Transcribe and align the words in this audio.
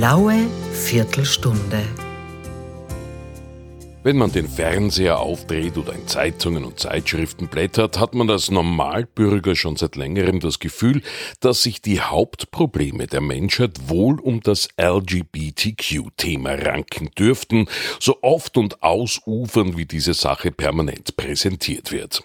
blaue 0.00 0.46
Viertelstunde. 0.72 1.82
Wenn 4.02 4.16
man 4.16 4.32
den 4.32 4.48
Fernseher 4.48 5.20
aufdreht 5.20 5.76
oder 5.76 5.92
in 5.92 6.06
Zeitungen 6.06 6.64
und 6.64 6.80
Zeitschriften 6.80 7.48
blättert, 7.48 8.00
hat 8.00 8.14
man 8.14 8.30
als 8.30 8.50
Normalbürger 8.50 9.54
schon 9.54 9.76
seit 9.76 9.96
längerem 9.96 10.40
das 10.40 10.58
Gefühl, 10.58 11.02
dass 11.40 11.62
sich 11.62 11.82
die 11.82 12.00
Hauptprobleme 12.00 13.08
der 13.08 13.20
Menschheit 13.20 13.90
wohl 13.90 14.18
um 14.20 14.40
das 14.40 14.70
LGBTQ-Thema 14.80 16.54
ranken 16.54 17.10
dürften, 17.18 17.68
so 17.98 18.22
oft 18.22 18.56
und 18.56 18.82
ausufern 18.82 19.76
wie 19.76 19.84
diese 19.84 20.14
Sache 20.14 20.50
permanent 20.50 21.14
präsentiert 21.18 21.92
wird. 21.92 22.22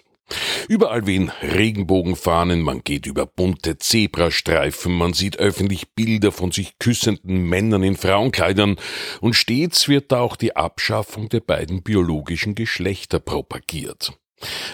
Überall 0.68 1.06
wehen 1.06 1.30
Regenbogenfahnen, 1.42 2.60
man 2.60 2.82
geht 2.82 3.06
über 3.06 3.26
bunte 3.26 3.78
Zebrastreifen, 3.78 4.92
man 4.92 5.12
sieht 5.12 5.38
öffentlich 5.38 5.90
Bilder 5.94 6.32
von 6.32 6.50
sich 6.50 6.78
küssenden 6.78 7.48
Männern 7.48 7.84
in 7.84 7.96
Frauenkleidern 7.96 8.76
und 9.20 9.34
stets 9.34 9.88
wird 9.88 10.10
da 10.10 10.20
auch 10.20 10.36
die 10.36 10.56
Abschaffung 10.56 11.28
der 11.28 11.40
beiden 11.40 11.82
biologischen 11.82 12.54
Geschlechter 12.56 13.20
propagiert. 13.20 14.12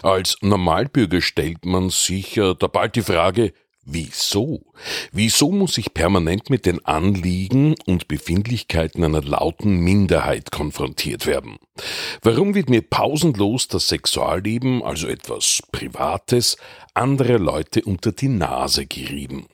Als 0.03 0.37
Normalbürger 0.41 1.21
stellt 1.21 1.65
man 1.65 1.91
sich 1.91 2.35
da 2.35 2.67
bald 2.67 2.97
die 2.97 3.03
Frage, 3.03 3.53
Wieso? 3.85 4.63
Wieso 5.11 5.51
muss 5.51 5.77
ich 5.77 5.93
permanent 5.93 6.51
mit 6.51 6.67
den 6.67 6.85
Anliegen 6.85 7.75
und 7.85 8.07
Befindlichkeiten 8.07 9.03
einer 9.03 9.23
lauten 9.23 9.79
Minderheit 9.79 10.53
konfrontiert 10.53 11.27
werden? 11.27 11.57
Warum 12.23 12.55
wird 12.55 12.71
mir 12.71 12.83
pausenlos 12.83 13.67
das 13.67 13.89
Sexualleben, 13.89 14.85
also 14.85 15.09
etwas 15.09 15.63
Privates, 15.73 16.57
anderer 16.95 17.41
Leute 17.41 17.83
unter 17.83 18.13
die 18.13 18.29
Nase 18.29 18.87
gerieben? 18.87 19.47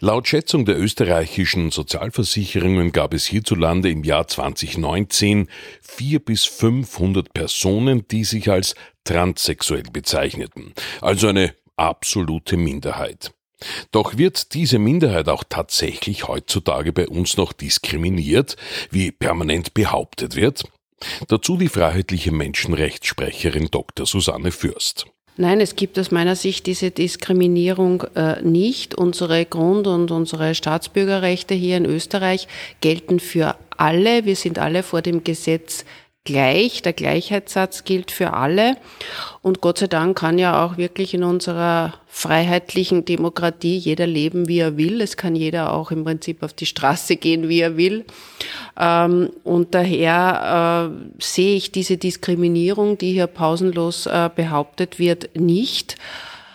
Laut 0.00 0.28
Schätzung 0.28 0.66
der 0.66 0.78
österreichischen 0.78 1.70
Sozialversicherungen 1.70 2.92
gab 2.92 3.14
es 3.14 3.26
hierzulande 3.26 3.90
im 3.90 4.04
Jahr 4.04 4.28
2019 4.28 5.48
vier 5.80 6.20
bis 6.20 6.44
500 6.44 7.32
Personen, 7.32 8.06
die 8.08 8.24
sich 8.24 8.50
als 8.50 8.74
transsexuell 9.04 9.84
bezeichneten, 9.90 10.74
also 11.00 11.28
eine 11.28 11.54
absolute 11.76 12.56
Minderheit. 12.56 13.32
Doch 13.90 14.16
wird 14.16 14.54
diese 14.54 14.78
Minderheit 14.78 15.28
auch 15.28 15.44
tatsächlich 15.48 16.28
heutzutage 16.28 16.92
bei 16.92 17.08
uns 17.08 17.36
noch 17.36 17.52
diskriminiert, 17.52 18.56
wie 18.90 19.10
permanent 19.10 19.74
behauptet 19.74 20.36
wird? 20.36 20.64
Dazu 21.28 21.56
die 21.56 21.68
freiheitliche 21.68 22.32
Menschenrechtssprecherin 22.32 23.68
Dr. 23.70 24.06
Susanne 24.06 24.50
Fürst. 24.50 25.06
Nein, 25.40 25.60
es 25.60 25.76
gibt 25.76 25.96
aus 26.00 26.10
meiner 26.10 26.34
Sicht 26.34 26.66
diese 26.66 26.90
Diskriminierung 26.90 28.02
äh, 28.16 28.42
nicht. 28.42 28.96
Unsere 28.96 29.44
Grund- 29.44 29.86
und 29.86 30.10
unsere 30.10 30.56
Staatsbürgerrechte 30.56 31.54
hier 31.54 31.76
in 31.76 31.84
Österreich 31.84 32.48
gelten 32.80 33.20
für 33.20 33.54
alle. 33.76 34.24
Wir 34.24 34.34
sind 34.34 34.58
alle 34.58 34.82
vor 34.82 35.00
dem 35.00 35.22
Gesetz 35.22 35.84
gleich. 36.28 36.82
Der 36.82 36.92
Gleichheitssatz 36.92 37.84
gilt 37.84 38.10
für 38.10 38.34
alle. 38.34 38.76
Und 39.40 39.62
Gott 39.62 39.78
sei 39.78 39.86
Dank 39.86 40.18
kann 40.18 40.38
ja 40.38 40.64
auch 40.64 40.76
wirklich 40.76 41.14
in 41.14 41.24
unserer 41.24 41.94
freiheitlichen 42.06 43.04
Demokratie 43.06 43.78
jeder 43.78 44.06
leben, 44.06 44.46
wie 44.46 44.58
er 44.58 44.76
will. 44.76 45.00
Es 45.00 45.16
kann 45.16 45.34
jeder 45.34 45.72
auch 45.72 45.90
im 45.90 46.04
Prinzip 46.04 46.42
auf 46.42 46.52
die 46.52 46.66
Straße 46.66 47.16
gehen, 47.16 47.48
wie 47.48 47.60
er 47.60 47.76
will. 47.78 48.04
Ähm, 48.78 49.30
und 49.42 49.74
daher 49.74 50.92
äh, 50.92 51.22
sehe 51.22 51.56
ich 51.56 51.72
diese 51.72 51.96
Diskriminierung, 51.96 52.98
die 52.98 53.12
hier 53.12 53.26
pausenlos 53.26 54.06
äh, 54.06 54.28
behauptet 54.34 54.98
wird, 54.98 55.30
nicht. 55.34 55.96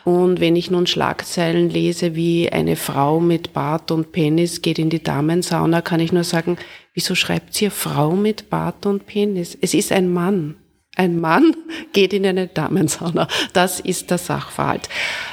Und 0.04 0.42
wenn 0.42 0.56
ich 0.56 0.70
nun 0.70 0.86
Schlagzeilen 0.86 1.70
lese, 1.70 2.14
wie 2.14 2.52
eine 2.52 2.76
Frau 2.76 3.20
mit 3.20 3.54
Bart 3.54 3.90
und 3.90 4.12
Penis 4.12 4.62
geht 4.62 4.78
in 4.78 4.90
die 4.90 5.02
Damensauna, 5.02 5.82
kann 5.82 6.02
ich 6.02 6.12
nur 6.12 6.26
sagen, 6.26 6.58
wieso 6.94 7.16
schreibt 7.16 7.54
sie 7.54 7.70
Frau 7.70 8.12
mit 8.12 8.50
Bart 8.50 8.86
und 8.86 9.06
Penis? 9.06 9.58
Es 9.62 9.74
ist 9.74 9.92
ein 9.92 10.12
Mann. 10.12 10.56
Ein 10.96 11.20
Mann 11.20 11.56
geht 11.94 12.14
in 12.14 12.26
eine 12.26 12.48
Damensauna. 12.48 13.28
Das 13.54 13.80
ist 13.80 14.12
der 14.12 14.18
Sachverhalt. 14.18 14.90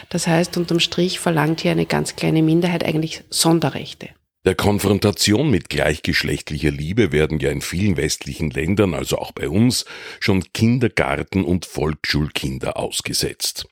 Das 0.08 0.26
heißt, 0.26 0.56
unterm 0.56 0.80
Strich 0.80 1.18
verlangt 1.20 1.60
hier 1.60 1.72
eine 1.72 1.86
ganz 1.86 2.16
kleine 2.16 2.42
Minderheit 2.42 2.84
eigentlich 2.84 3.24
Sonderrechte. 3.30 4.10
Der 4.46 4.54
Konfrontation 4.54 5.50
mit 5.50 5.68
gleichgeschlechtlicher 5.68 6.70
Liebe 6.70 7.12
werden 7.12 7.40
ja 7.40 7.50
in 7.50 7.60
vielen 7.60 7.98
westlichen 7.98 8.50
Ländern, 8.50 8.94
also 8.94 9.18
auch 9.18 9.32
bei 9.32 9.50
uns, 9.50 9.84
schon 10.18 10.50
Kindergarten- 10.54 11.44
und 11.44 11.66
Volksschulkinder 11.66 12.78
ausgesetzt. 12.78 13.66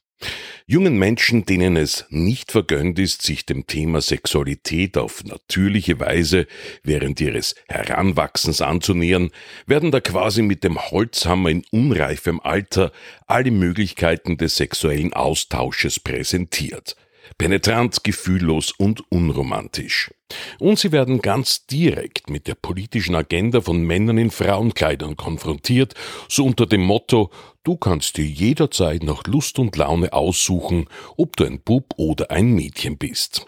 Jungen 0.66 0.98
Menschen, 0.98 1.46
denen 1.46 1.76
es 1.76 2.04
nicht 2.10 2.52
vergönnt 2.52 2.98
ist, 2.98 3.22
sich 3.22 3.46
dem 3.46 3.66
Thema 3.66 4.02
Sexualität 4.02 4.98
auf 4.98 5.24
natürliche 5.24 5.98
Weise 5.98 6.46
während 6.82 7.20
ihres 7.22 7.54
Heranwachsens 7.68 8.60
anzunähern, 8.60 9.30
werden 9.66 9.90
da 9.90 10.00
quasi 10.00 10.42
mit 10.42 10.64
dem 10.64 10.78
Holzhammer 10.78 11.48
in 11.48 11.64
unreifem 11.70 12.40
Alter 12.40 12.92
alle 13.26 13.50
Möglichkeiten 13.50 14.36
des 14.36 14.56
sexuellen 14.56 15.14
Austausches 15.14 16.00
präsentiert– 16.00 16.96
penetrant, 17.38 18.04
gefühllos 18.04 18.72
und 18.72 19.10
unromantisch. 19.10 20.10
Und 20.58 20.78
sie 20.78 20.92
werden 20.92 21.22
ganz 21.22 21.66
direkt 21.66 22.28
mit 22.28 22.46
der 22.48 22.56
politischen 22.56 23.14
Agenda 23.14 23.60
von 23.60 23.80
Männern 23.80 24.18
in 24.18 24.30
Frauenkleidern 24.30 25.16
konfrontiert, 25.16 25.94
so 26.28 26.44
unter 26.44 26.66
dem 26.66 26.82
Motto 26.82 27.30
Du 27.64 27.76
kannst 27.76 28.16
dir 28.16 28.24
jederzeit 28.24 29.02
nach 29.02 29.24
Lust 29.26 29.58
und 29.58 29.76
Laune 29.76 30.12
aussuchen, 30.12 30.86
ob 31.16 31.36
du 31.36 31.44
ein 31.44 31.60
Bub 31.60 31.94
oder 31.96 32.30
ein 32.30 32.52
Mädchen 32.52 32.96
bist. 32.96 33.46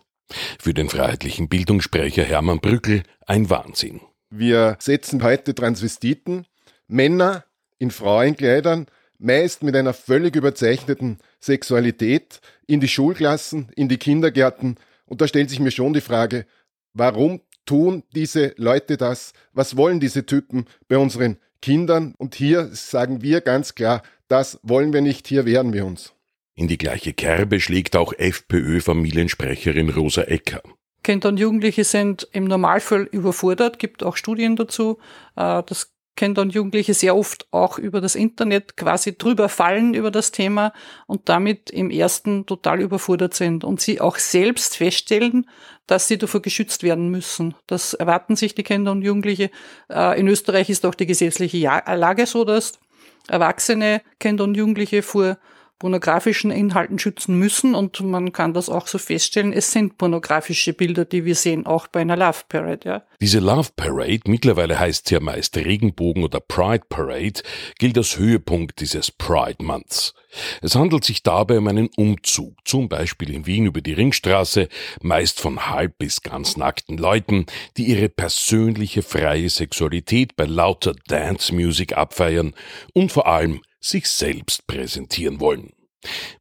Für 0.59 0.75
den 0.75 0.91
freiheitlichen 0.91 1.49
Bildungssprecher 1.49 2.25
Hermann 2.25 2.61
Brückel 2.61 3.03
ein 3.27 3.49
Wahnsinn. 3.49 4.01
Wir 4.29 4.77
setzen 4.79 5.23
heute 5.23 5.55
Transvestiten, 5.55 6.47
Männer 6.87 7.45
in 7.79 7.91
Frauenkleidern, 7.91 8.87
meist 9.19 9.63
mit 9.63 9.75
einer 9.75 9.95
völlig 9.95 10.37
überzeichneten 10.37 11.19
Sexualität, 11.41 12.41
in 12.67 12.81
die 12.81 12.89
Schulklassen, 12.89 13.69
in 13.75 13.89
die 13.89 13.99
Kindergärten. 13.99 14.77
Und 15.07 15.21
da 15.21 15.27
stellt 15.27 15.51
sich 15.51 15.61
mir 15.61 15.71
schon 15.71 15.93
die 15.93 16.01
Frage, 16.01 16.47
warum 16.93 17.41
tun 17.67 18.05
diese 18.15 18.55
Leute 18.57 18.97
das? 18.97 19.33
Was 19.53 19.77
wollen 19.77 20.01
diese 20.01 20.27
Typen 20.27 20.67
bei 20.89 20.99
unseren 20.99 21.39
Kindern? 21.63 22.15
Und 22.19 22.35
hier 22.35 22.69
sagen 22.73 23.23
wir 23.23 23.41
ganz 23.41 23.75
klar, 23.75 24.03
das 24.29 24.61
wollen 24.63 24.93
wir 24.93 25.01
nicht, 25.01 25.27
hier 25.27 25.45
wehren 25.45 25.73
wir 25.73 25.85
uns. 25.85 26.13
In 26.55 26.69
die 26.69 26.79
gleiche 26.79 27.13
Kerbe 27.13 27.59
schlägt 27.59 27.97
auch 27.97 28.13
FPÖ-Familiensprecherin 28.13 29.91
Rosa 29.91 30.23
Ecker. 30.23 30.63
Kinder 31.03 31.31
und 31.31 31.39
Jugendliche 31.39 31.85
sind 31.85 32.29
im 32.33 32.45
Normalfall 32.45 33.05
überfordert, 33.05 33.79
gibt 33.79 34.03
auch 34.03 34.17
Studien 34.17 34.57
dazu. 34.57 34.99
Äh, 35.37 35.63
das 35.65 35.93
Kinder 36.21 36.43
und 36.43 36.53
Jugendliche 36.53 36.93
sehr 36.93 37.17
oft 37.17 37.47
auch 37.51 37.79
über 37.79 38.03
das 38.03 38.15
Internet 38.15 38.77
quasi 38.77 39.17
drüber 39.17 39.49
fallen 39.49 39.95
über 39.95 40.11
das 40.11 40.33
Thema 40.33 40.75
und 41.07 41.31
damit 41.31 41.71
im 41.71 41.91
ersten 41.91 42.45
total 42.45 42.83
überfordert 42.83 43.33
sind 43.33 43.65
und 43.65 43.81
sie 43.81 44.03
auch 44.03 44.19
selbst 44.19 44.77
feststellen, 44.77 45.49
dass 45.87 46.09
sie 46.09 46.19
davor 46.19 46.43
geschützt 46.43 46.83
werden 46.83 47.09
müssen. 47.11 47.55
Das 47.67 47.95
erwarten 47.95 48.37
sich 48.37 48.55
die 48.55 48.65
Kinder 48.65 48.93
und 48.93 49.01
Jugendliche. 49.01 49.51
Äh, 49.89 50.21
in 50.21 50.29
Österreich 50.29 50.69
ist 50.69 50.85
auch 50.85 50.95
die 50.95 51.07
gesetzliche 51.07 51.57
Lage 51.57 52.27
so, 52.27 52.45
dass 52.45 52.79
Erwachsene 53.27 54.03
Kinder 54.19 54.45
und 54.45 54.59
Jugendliche 54.59 55.01
vor 55.01 55.39
pornografischen 55.81 56.51
Inhalten 56.51 56.99
schützen 56.99 57.39
müssen 57.39 57.75
und 57.75 58.01
man 58.03 58.33
kann 58.33 58.55
das 58.55 58.69
auch 58.69 58.87
so 58.87 58.99
feststellen, 58.99 59.53
es 59.53 59.73
sind 59.73 59.97
pornografische 59.99 60.75
Bilder, 60.75 61.07
die 61.07 61.25
wir 61.25 61.35
sehen, 61.35 61.67
auch 61.67 61.89
bei 61.89 62.03
einer 62.03 62.17
Love 62.17 62.43
Parade. 62.49 62.81
Ja. 62.85 63.03
Diese 63.21 63.41
Love 63.41 63.71
Parade, 63.75 64.21
mittlerweile 64.27 64.79
heißt 64.79 65.09
sie 65.09 65.15
ja 65.15 65.21
meist 65.21 65.57
Regenbogen 65.57 66.23
oder 66.23 66.39
Pride 66.39 66.85
Parade, 66.89 67.41
gilt 67.79 67.97
als 67.97 68.19
Höhepunkt 68.19 68.81
dieses 68.81 69.11
Pride 69.11 69.65
Months. 69.65 70.15
Es 70.61 70.75
handelt 70.75 71.03
sich 71.05 71.23
dabei 71.23 71.59
um 71.59 71.67
einen 71.67 71.89
Umzug, 71.97 72.55
zum 72.65 72.89
Beispiel 72.89 73.31
in 73.31 73.47
Wien 73.47 73.65
über 73.65 73.81
die 73.81 73.95
Ringstraße, 73.95 74.69
meist 75.03 75.41
von 75.41 75.71
halb 75.71 75.99
bis 75.99 76.21
ganz 76.21 76.59
nackten 76.59 76.99
Leuten, 76.99 77.47
die 77.79 77.87
ihre 77.87 78.11
persönliche 78.11 79.03
freie 79.03 79.49
Sexualität 79.49 80.37
bei 80.37 80.45
lauter 80.45 80.95
Dance 81.09 81.55
Music 81.55 81.97
abfeiern 81.97 82.55
und 82.93 83.11
vor 83.11 83.27
allem 83.27 83.63
sich 83.81 84.07
selbst 84.07 84.67
präsentieren 84.67 85.41
wollen. 85.41 85.73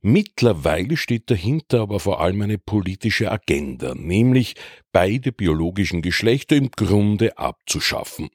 Mittlerweile 0.01 0.95
steht 0.95 1.29
dahinter 1.29 1.81
aber 1.81 1.99
vor 1.99 2.21
allem 2.21 2.41
eine 2.41 2.57
politische 2.57 3.31
Agenda, 3.31 3.93
nämlich 3.93 4.55
beide 4.91 5.31
biologischen 5.31 6.01
Geschlechter 6.01 6.55
im 6.55 6.71
Grunde 6.71 7.37
abzuschaffen. 7.37 8.29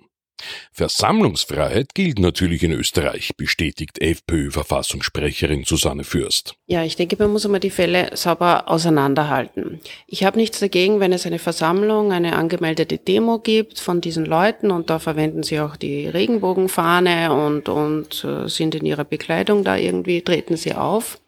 Versammlungsfreiheit 0.73 1.95
gilt 1.95 2.19
natürlich 2.19 2.63
in 2.63 2.73
Österreich, 2.73 3.37
bestätigt 3.37 4.01
FPÖ-Verfassungssprecherin 4.01 5.65
Susanne 5.65 6.05
Fürst. 6.05 6.55
Ja, 6.67 6.83
ich 6.85 6.97
denke, 6.97 7.17
man 7.19 7.33
muss 7.33 7.45
einmal 7.45 7.61
die 7.61 7.71
Fälle 7.71 8.11
sauber 8.15 8.65
auseinanderhalten. 8.69 9.81
Ich 10.07 10.25
habe 10.25 10.39
nichts 10.39 10.61
dagegen, 10.61 11.01
wenn 11.01 11.13
es 11.13 11.27
eine 11.27 11.39
Versammlung, 11.39 12.13
eine 12.13 12.37
angemeldete 12.37 12.99
Demo 12.99 13.39
gibt 13.39 13.79
von 13.79 14.01
diesen 14.01 14.25
Leuten 14.25 14.71
und 14.71 14.91
da 14.91 14.99
verwenden 14.99 15.43
sie 15.43 15.61
auch 15.61 15.77
die 15.77 16.07
Regenbogenfahne 16.09 17.33
und, 17.33 17.69
und 17.69 18.25
äh, 18.25 18.49
sind 18.49 18.75
in 18.75 18.87
ihrer 18.87 19.05
Bekleidung 19.05 19.65
da 19.65 19.77
irgendwie, 19.77 20.23
treten 20.23 20.57
sie 20.57 20.75
auf. 20.75 21.19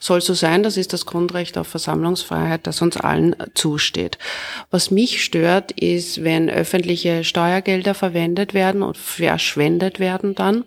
Soll 0.00 0.20
so 0.20 0.34
sein, 0.34 0.62
das 0.62 0.76
ist 0.76 0.92
das 0.92 1.06
Grundrecht 1.06 1.56
auf 1.56 1.68
Versammlungsfreiheit, 1.68 2.66
das 2.66 2.82
uns 2.82 2.96
allen 2.96 3.34
zusteht. 3.54 4.18
Was 4.70 4.90
mich 4.90 5.24
stört, 5.24 5.72
ist, 5.72 6.22
wenn 6.24 6.50
öffentliche 6.50 7.24
Steuergelder 7.24 7.94
verwendet 7.94 8.52
werden 8.52 8.82
und 8.82 8.98
verschwendet 8.98 10.00
werden 10.00 10.34
dann 10.34 10.64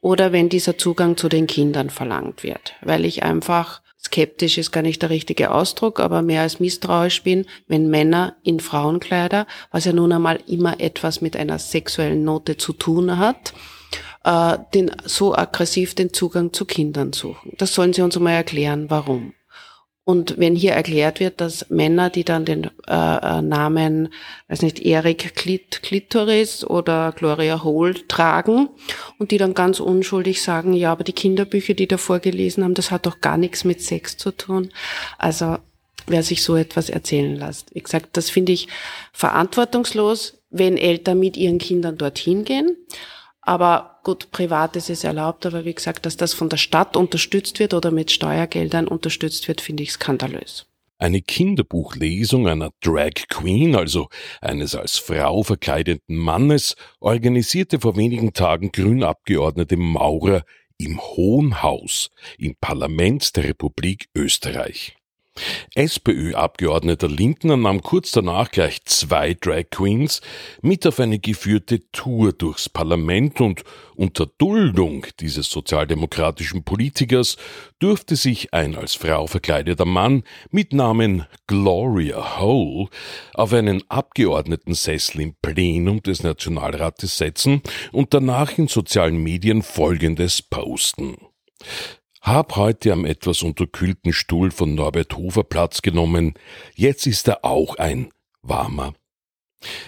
oder 0.00 0.32
wenn 0.32 0.48
dieser 0.48 0.78
Zugang 0.78 1.16
zu 1.16 1.28
den 1.28 1.46
Kindern 1.46 1.90
verlangt 1.90 2.42
wird, 2.42 2.74
weil 2.82 3.04
ich 3.04 3.22
einfach 3.22 3.80
skeptisch 4.00 4.58
ist 4.58 4.70
gar 4.70 4.82
nicht 4.82 5.02
der 5.02 5.10
richtige 5.10 5.50
Ausdruck, 5.50 6.00
aber 6.00 6.22
mehr 6.22 6.42
als 6.42 6.60
misstrauisch 6.60 7.22
bin, 7.22 7.46
wenn 7.66 7.90
Männer 7.90 8.36
in 8.42 8.60
Frauenkleider, 8.60 9.46
was 9.70 9.84
ja 9.84 9.92
nun 9.92 10.12
einmal 10.12 10.40
immer 10.46 10.80
etwas 10.80 11.20
mit 11.20 11.36
einer 11.36 11.58
sexuellen 11.58 12.24
Note 12.24 12.56
zu 12.56 12.72
tun 12.72 13.18
hat, 13.18 13.54
äh, 14.24 14.58
den, 14.74 14.90
so 15.04 15.34
aggressiv 15.34 15.94
den 15.94 16.12
Zugang 16.12 16.52
zu 16.52 16.64
Kindern 16.64 17.12
suchen. 17.12 17.52
Das 17.58 17.74
sollen 17.74 17.92
sie 17.92 18.02
uns 18.02 18.16
einmal 18.16 18.34
erklären, 18.34 18.90
warum. 18.90 19.32
Und 20.08 20.38
wenn 20.38 20.56
hier 20.56 20.72
erklärt 20.72 21.20
wird, 21.20 21.38
dass 21.38 21.68
Männer, 21.68 22.08
die 22.08 22.24
dann 22.24 22.46
den 22.46 22.64
äh, 22.64 22.70
äh 22.88 23.42
Namen, 23.42 24.08
weiß 24.48 24.62
nicht, 24.62 24.80
Erik 24.80 25.34
Klit, 25.34 25.82
Klitoris 25.82 26.64
oder 26.64 27.12
Gloria 27.14 27.62
Hole 27.62 28.08
tragen 28.08 28.70
und 29.18 29.32
die 29.32 29.36
dann 29.36 29.52
ganz 29.52 29.80
unschuldig 29.80 30.40
sagen, 30.40 30.72
ja, 30.72 30.92
aber 30.92 31.04
die 31.04 31.12
Kinderbücher, 31.12 31.74
die 31.74 31.86
da 31.86 31.98
vorgelesen 31.98 32.64
haben, 32.64 32.72
das 32.72 32.90
hat 32.90 33.04
doch 33.04 33.20
gar 33.20 33.36
nichts 33.36 33.64
mit 33.64 33.82
Sex 33.82 34.16
zu 34.16 34.30
tun. 34.30 34.70
Also 35.18 35.58
wer 36.06 36.22
sich 36.22 36.42
so 36.42 36.56
etwas 36.56 36.88
erzählen 36.88 37.36
lässt. 37.36 37.74
Wie 37.74 37.82
gesagt, 37.82 38.16
das 38.16 38.30
finde 38.30 38.52
ich 38.52 38.68
verantwortungslos, 39.12 40.38
wenn 40.48 40.78
Eltern 40.78 41.18
mit 41.18 41.36
ihren 41.36 41.58
Kindern 41.58 41.98
dorthin 41.98 42.44
gehen. 42.44 42.76
Aber 43.48 44.00
gut, 44.04 44.30
privat 44.30 44.76
ist 44.76 44.90
es 44.90 45.04
erlaubt, 45.04 45.46
aber 45.46 45.64
wie 45.64 45.72
gesagt, 45.72 46.04
dass 46.04 46.18
das 46.18 46.34
von 46.34 46.50
der 46.50 46.58
Stadt 46.58 46.98
unterstützt 46.98 47.58
wird 47.60 47.72
oder 47.72 47.90
mit 47.90 48.10
Steuergeldern 48.10 48.86
unterstützt 48.86 49.48
wird, 49.48 49.62
finde 49.62 49.84
ich 49.84 49.92
skandalös. 49.92 50.66
Eine 50.98 51.22
Kinderbuchlesung 51.22 52.46
einer 52.46 52.72
Drag 52.82 53.14
Queen, 53.30 53.74
also 53.74 54.10
eines 54.42 54.74
als 54.74 54.98
Frau 54.98 55.44
verkleideten 55.44 56.14
Mannes, 56.14 56.76
organisierte 57.00 57.80
vor 57.80 57.96
wenigen 57.96 58.34
Tagen 58.34 58.70
Grünabgeordnete 58.70 59.78
Maurer 59.78 60.42
im 60.76 61.00
Hohen 61.00 61.62
Haus 61.62 62.10
im 62.36 62.54
Parlament 62.54 63.34
der 63.34 63.44
Republik 63.44 64.10
Österreich. 64.14 64.97
SPÖ-Abgeordneter 65.74 67.08
Lindner 67.08 67.56
nahm 67.56 67.82
kurz 67.82 68.10
danach 68.10 68.50
gleich 68.50 68.84
zwei 68.84 69.34
Drag 69.34 69.70
Queens 69.70 70.20
mit 70.62 70.86
auf 70.86 71.00
eine 71.00 71.18
geführte 71.18 71.80
Tour 71.92 72.32
durchs 72.32 72.68
Parlament 72.68 73.40
und 73.40 73.64
unter 73.96 74.26
Duldung 74.26 75.06
dieses 75.20 75.50
sozialdemokratischen 75.50 76.62
Politikers 76.62 77.36
durfte 77.78 78.16
sich 78.16 78.54
ein 78.54 78.76
als 78.76 78.94
Frau 78.94 79.26
verkleideter 79.26 79.84
Mann 79.84 80.22
mit 80.50 80.72
Namen 80.72 81.26
Gloria 81.46 82.38
Hole 82.40 82.88
auf 83.34 83.52
einen 83.52 83.82
Abgeordnetensessel 83.88 85.20
im 85.20 85.34
Plenum 85.42 86.02
des 86.02 86.22
Nationalrates 86.22 87.18
setzen 87.18 87.62
und 87.92 88.14
danach 88.14 88.56
in 88.58 88.68
sozialen 88.68 89.16
Medien 89.16 89.62
Folgendes 89.62 90.42
posten. 90.42 91.16
Hab 92.22 92.56
heute 92.56 92.92
am 92.92 93.04
etwas 93.04 93.42
unterkühlten 93.42 94.12
Stuhl 94.12 94.50
von 94.50 94.74
Norbert 94.74 95.16
Hofer 95.16 95.44
Platz 95.44 95.82
genommen. 95.82 96.34
Jetzt 96.74 97.06
ist 97.06 97.28
er 97.28 97.44
auch 97.44 97.76
ein 97.76 98.10
warmer. 98.42 98.94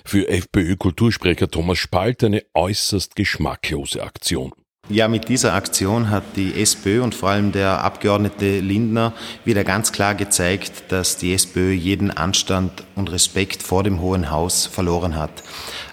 Für 0.05 0.29
FPÖ-Kultursprecher 0.29 1.50
Thomas 1.50 1.79
Spalt 1.79 2.25
eine 2.25 2.43
äußerst 2.55 3.15
geschmacklose 3.17 4.03
Aktion. 4.03 4.53
Ja, 4.88 5.06
mit 5.06 5.29
dieser 5.29 5.55
Aktion 5.55 6.11
hat 6.11 6.25
die 6.35 6.61
SPÖ 6.61 7.03
und 7.03 7.15
vor 7.15 7.29
allem 7.29 7.53
der 7.53 7.85
Abgeordnete 7.85 8.59
Lindner 8.59 9.12
wieder 9.44 9.62
ganz 9.62 9.93
klar 9.93 10.17
gezeigt, 10.17 10.85
dass 10.88 11.17
die 11.17 11.32
SPÖ 11.32 11.71
jeden 11.71 12.11
Anstand 12.11 12.82
und 12.97 13.12
Respekt 13.12 13.62
vor 13.62 13.85
dem 13.85 14.00
Hohen 14.00 14.32
Haus 14.32 14.67
verloren 14.67 15.15
hat. 15.15 15.44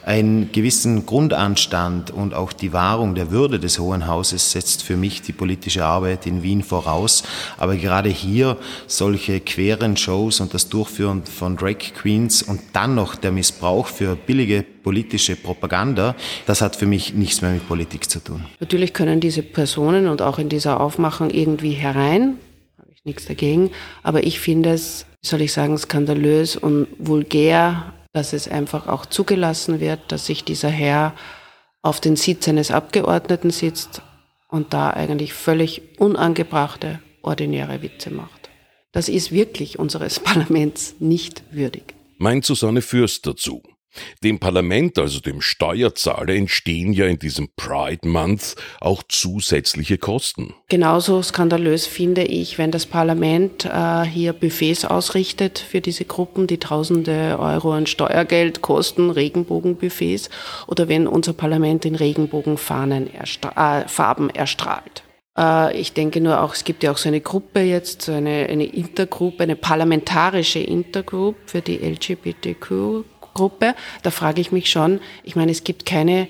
Einen 0.08 0.54
gewissen 0.54 1.06
Grundanstand 1.06 2.12
und 2.12 2.34
auch 2.34 2.54
die 2.54 2.72
Wahrung 2.72 3.14
der 3.14 3.30
Würde 3.30 3.60
des 3.60 3.78
Hohen 3.78 4.08
Hauses 4.08 4.54
setzt 4.54 4.82
für 4.84 4.96
mich 4.96 5.22
die 5.22 5.34
politische 5.34 5.84
Arbeit 5.84 6.26
in 6.26 6.44
Wien 6.44 6.64
voraus. 6.64 7.24
Aber 7.58 7.76
gerade 7.76 8.08
hier 8.08 8.56
solche 8.88 9.42
queren 9.42 9.98
Shows 9.98 10.40
und 10.40 10.54
das 10.54 10.70
Durchführen 10.70 11.24
von 11.26 11.58
Drag 11.58 11.80
Queens 11.94 12.42
und 12.42 12.62
dann 12.72 12.96
noch 12.96 13.16
der 13.16 13.34
Missbrauch 13.34 13.88
für 13.88 14.16
billige 14.16 14.64
politische 14.64 15.36
Propaganda, 15.36 16.16
das 16.46 16.62
hat 16.62 16.78
für 16.78 16.86
mich 16.86 17.14
nichts 17.14 17.42
mehr 17.42 17.52
mit 17.52 17.68
Politik 17.68 18.10
zu 18.10 18.24
tun. 18.24 18.46
Natürlich 18.62 18.94
können 18.94 19.20
diese 19.20 19.44
Personen 19.44 20.08
und 20.08 20.22
auch 20.22 20.40
in 20.40 20.48
dieser 20.48 20.80
Aufmachung 20.80 21.32
irgendwie 21.32 21.72
herein, 21.72 22.38
habe 22.78 22.92
ich 22.96 23.04
nichts 23.04 23.26
dagegen, 23.26 23.72
aber 24.04 24.24
ich 24.24 24.40
finde 24.40 24.70
es, 24.70 25.06
wie 25.22 25.28
soll 25.28 25.42
ich 25.42 25.52
sagen, 25.52 25.78
skandalös 25.78 26.56
und 26.56 26.88
vulgär 26.98 27.92
dass 28.18 28.34
es 28.34 28.48
einfach 28.48 28.88
auch 28.88 29.06
zugelassen 29.06 29.80
wird, 29.80 30.00
dass 30.12 30.26
sich 30.26 30.44
dieser 30.44 30.70
Herr 30.70 31.14
auf 31.84 32.02
den 32.02 32.16
Sitz 32.16 32.48
eines 32.48 32.72
Abgeordneten 32.72 33.52
sitzt 33.52 34.02
und 34.48 34.74
da 34.74 34.90
eigentlich 34.90 35.34
völlig 35.34 36.00
unangebrachte, 36.00 37.00
ordinäre 37.22 37.84
Witze 37.84 38.10
macht. 38.10 38.50
Das 38.92 39.08
ist 39.08 39.32
wirklich 39.32 39.78
unseres 39.78 40.20
Parlaments 40.32 40.96
nicht 40.98 41.44
würdig. 41.52 41.94
Meint 42.18 42.44
Susanne 42.44 42.82
Fürst 42.82 43.28
dazu. 43.28 43.62
Dem 44.24 44.40
Parlament, 44.40 44.98
also 45.00 45.20
dem 45.20 45.42
Steuerzahler, 45.42 46.34
entstehen 46.34 46.94
ja 46.94 47.06
in 47.06 47.20
diesem 47.20 47.50
Pride 47.56 48.08
Month 48.08 48.56
auch 48.80 49.04
zusätzliche 49.08 49.98
Kosten. 49.98 50.54
Genauso 50.70 51.22
skandalös 51.22 51.86
finde 51.88 52.24
ich, 52.24 52.58
wenn 52.58 52.72
das 52.72 52.86
Parlament 52.86 53.66
äh, 53.66 54.04
hier 54.04 54.34
Buffets 54.34 54.86
ausrichtet 54.86 55.60
für 55.60 55.82
diese 55.82 56.06
Gruppen, 56.06 56.48
die 56.48 56.60
tausende 56.60 57.38
Euro 57.40 57.74
an 57.74 57.88
Steuergeld 57.88 58.62
kosten, 58.62 59.10
Regenbogenbuffets, 59.10 60.30
oder 60.68 60.88
wenn 60.88 61.08
unser 61.08 61.34
Parlament 61.34 61.86
in 61.86 61.96
Regenbogenfahnen 61.96 63.14
erstra 63.14 63.82
äh, 63.82 64.38
erstrahlt. 64.38 65.04
Äh, 65.38 65.80
ich 65.80 65.94
denke 65.94 66.20
nur 66.20 66.42
auch, 66.42 66.54
es 66.54 66.64
gibt 66.64 66.84
ja 66.84 66.92
auch 66.92 66.98
so 66.98 67.10
eine 67.10 67.22
Gruppe 67.22 67.62
jetzt, 67.62 68.04
so 68.04 68.14
eine, 68.14 68.48
eine 68.50 68.66
Intergroup, 68.66 69.40
eine 69.40 69.56
parlamentarische 69.56 70.60
Intergroup 70.60 71.36
für 71.46 71.62
die 71.62 71.78
LGBTQ 71.78 73.06
Gruppe, 73.38 73.76
da 74.02 74.10
frage 74.10 74.42
ich 74.42 74.52
mich 74.52 74.70
schon, 74.70 75.00
ich 75.24 75.36
meine, 75.36 75.52
es 75.52 75.64
gibt 75.64 75.86
keine 75.86 76.28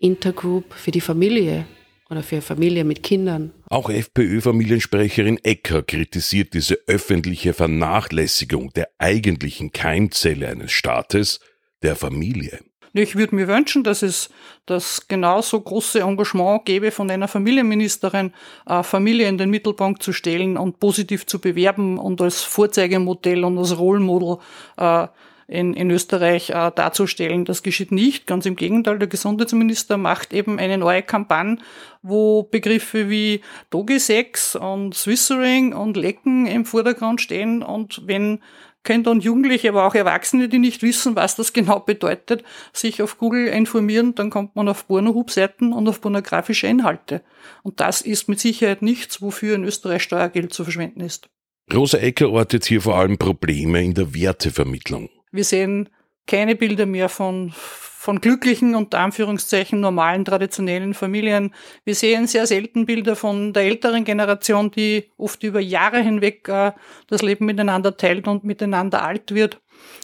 Intergroup 0.00 0.74
für 0.74 0.90
die 0.90 1.00
Familie 1.00 1.66
oder 2.10 2.24
für 2.24 2.42
Familie 2.42 2.84
mit 2.84 3.04
Kindern. 3.04 3.52
Auch 3.68 3.90
FPÖ-Familiensprecherin 3.90 5.38
Ecker 5.44 5.82
kritisiert 5.84 6.54
diese 6.54 6.78
öffentliche 6.88 7.52
Vernachlässigung 7.52 8.72
der 8.72 8.88
eigentlichen 8.98 9.70
Keimzelle 9.70 10.48
eines 10.48 10.72
Staates, 10.72 11.38
der 11.82 11.94
Familie. 11.94 12.58
Ich 12.92 13.14
würde 13.14 13.36
mir 13.36 13.46
wünschen, 13.46 13.84
dass 13.84 14.02
es 14.02 14.30
das 14.66 15.06
genauso 15.06 15.60
große 15.60 16.00
Engagement 16.00 16.64
gäbe 16.64 16.90
von 16.90 17.10
einer 17.10 17.28
Familienministerin, 17.28 18.32
äh, 18.66 18.82
Familie 18.82 19.28
in 19.28 19.38
den 19.38 19.50
Mittelpunkt 19.50 20.02
zu 20.02 20.12
stellen 20.12 20.56
und 20.56 20.80
positiv 20.80 21.26
zu 21.26 21.38
bewerben 21.38 21.98
und 21.98 22.20
als 22.20 22.42
Vorzeigemodell 22.42 23.44
und 23.44 23.58
als 23.58 23.78
Rollmodel 23.78 24.38
äh, 24.78 25.06
in, 25.48 25.72
in 25.72 25.90
Österreich 25.90 26.50
äh, 26.50 26.70
darzustellen. 26.74 27.44
Das 27.44 27.62
geschieht 27.62 27.90
nicht. 27.90 28.26
Ganz 28.26 28.46
im 28.46 28.54
Gegenteil, 28.54 28.98
der 28.98 29.08
Gesundheitsminister 29.08 29.96
macht 29.96 30.32
eben 30.32 30.58
eine 30.58 30.78
neue 30.78 31.02
Kampagne, 31.02 31.58
wo 32.02 32.42
Begriffe 32.44 33.08
wie 33.08 33.40
Dogisex 33.70 34.54
und 34.54 34.94
Swissering 34.94 35.72
und 35.72 35.96
Lecken 35.96 36.46
im 36.46 36.66
Vordergrund 36.66 37.22
stehen. 37.22 37.62
Und 37.62 38.02
wenn 38.06 38.40
Kinder 38.84 39.10
und 39.10 39.24
Jugendliche, 39.24 39.70
aber 39.70 39.86
auch 39.86 39.94
Erwachsene, 39.94 40.48
die 40.48 40.58
nicht 40.58 40.82
wissen, 40.82 41.16
was 41.16 41.34
das 41.34 41.54
genau 41.54 41.80
bedeutet, 41.80 42.44
sich 42.72 43.02
auf 43.02 43.18
Google 43.18 43.48
informieren, 43.48 44.14
dann 44.14 44.30
kommt 44.30 44.54
man 44.54 44.68
auf 44.68 44.86
Pornohub-Seiten 44.86 45.72
und 45.72 45.88
auf 45.88 46.00
pornografische 46.00 46.66
Inhalte. 46.66 47.22
Und 47.62 47.80
das 47.80 48.02
ist 48.02 48.28
mit 48.28 48.38
Sicherheit 48.38 48.82
nichts, 48.82 49.20
wofür 49.22 49.54
in 49.54 49.64
Österreich 49.64 50.02
Steuergeld 50.02 50.52
zu 50.52 50.64
verschwenden 50.64 51.00
ist. 51.00 51.28
Rosa 51.72 51.98
Ecker 51.98 52.30
ortet 52.30 52.64
hier 52.66 52.80
vor 52.80 52.96
allem 52.96 53.18
Probleme 53.18 53.82
in 53.82 53.94
der 53.94 54.14
Wertevermittlung. 54.14 55.10
Wir 55.32 55.44
sehen 55.44 55.88
keine 56.26 56.56
Bilder 56.56 56.86
mehr 56.86 57.08
von, 57.08 57.52
von 57.54 58.20
glücklichen 58.20 58.74
und 58.74 58.94
Anführungszeichen 58.94 59.80
normalen 59.80 60.24
traditionellen 60.24 60.94
Familien. 60.94 61.54
Wir 61.84 61.94
sehen 61.94 62.26
sehr 62.26 62.46
selten 62.46 62.86
Bilder 62.86 63.16
von 63.16 63.52
der 63.52 63.64
älteren 63.64 64.04
Generation, 64.04 64.70
die 64.70 65.10
oft 65.16 65.42
über 65.42 65.60
Jahre 65.60 66.00
hinweg 66.00 66.48
äh, 66.48 66.72
das 67.08 67.22
Leben 67.22 67.46
miteinander 67.46 67.96
teilt 67.96 68.28
und 68.28 68.44
miteinander 68.44 69.02
alt 69.02 69.34
wird 69.34 69.60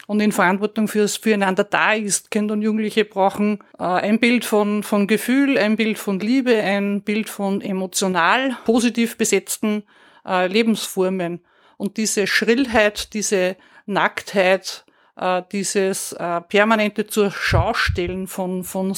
und 0.06 0.20
in 0.20 0.32
Verantwortung 0.32 0.88
fürs 0.88 1.16
füreinander 1.16 1.64
da 1.64 1.92
ist. 1.92 2.30
Kinder 2.30 2.54
und 2.54 2.62
Jugendliche 2.62 3.04
brauchen 3.04 3.60
äh, 3.78 3.84
ein 3.84 4.18
Bild 4.18 4.44
von, 4.44 4.82
von 4.82 5.06
Gefühl, 5.06 5.58
ein 5.58 5.76
Bild 5.76 5.98
von 5.98 6.20
Liebe, 6.20 6.56
ein 6.56 7.02
Bild 7.02 7.28
von 7.28 7.60
emotional 7.60 8.56
positiv 8.64 9.16
besetzten 9.16 9.84
äh, 10.26 10.46
Lebensformen. 10.46 11.40
Und 11.76 11.96
diese 11.96 12.26
Schrillheit, 12.26 13.14
diese 13.14 13.56
Nacktheit, 13.86 14.84
dieses 15.52 16.12
äh, 16.12 16.40
permanente 16.40 17.06
zur 17.06 17.30
Schaustellen 17.30 18.26
von, 18.26 18.64
von 18.64 18.94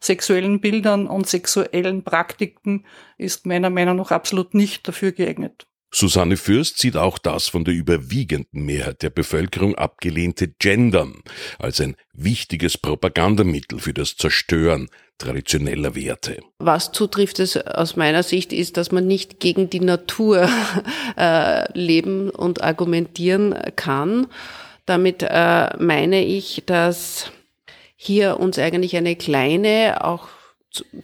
sexuellen 0.00 0.60
Bildern 0.60 1.06
und 1.06 1.26
sexuellen 1.26 2.02
Praktiken 2.04 2.84
ist 3.18 3.46
meiner 3.46 3.70
Meinung 3.70 3.96
nach 3.96 4.10
absolut 4.10 4.54
nicht 4.54 4.88
dafür 4.88 5.12
geeignet. 5.12 5.66
Susanne 5.90 6.36
Fürst 6.36 6.78
sieht 6.78 6.96
auch 6.96 7.18
das 7.18 7.48
von 7.48 7.64
der 7.64 7.72
überwiegenden 7.72 8.64
Mehrheit 8.66 9.02
der 9.02 9.08
Bevölkerung 9.08 9.74
abgelehnte 9.74 10.48
Gendern 10.48 11.22
als 11.58 11.80
ein 11.80 11.96
wichtiges 12.12 12.76
Propagandamittel 12.76 13.78
für 13.78 13.94
das 13.94 14.16
Zerstören 14.16 14.90
traditioneller 15.16 15.94
Werte. 15.94 16.40
Was 16.58 16.92
zutrifft 16.92 17.38
es 17.40 17.56
aus 17.56 17.96
meiner 17.96 18.22
Sicht 18.22 18.52
ist, 18.52 18.76
dass 18.76 18.92
man 18.92 19.06
nicht 19.06 19.40
gegen 19.40 19.70
die 19.70 19.80
Natur 19.80 20.48
äh, 21.16 21.78
leben 21.78 22.28
und 22.30 22.62
argumentieren 22.62 23.54
kann. 23.74 24.26
Damit 24.88 25.22
äh, 25.22 25.76
meine 25.78 26.24
ich, 26.24 26.62
dass 26.64 27.30
hier 27.94 28.40
uns 28.40 28.58
eigentlich 28.58 28.96
eine 28.96 29.16
kleine, 29.16 29.98
auch 30.02 30.28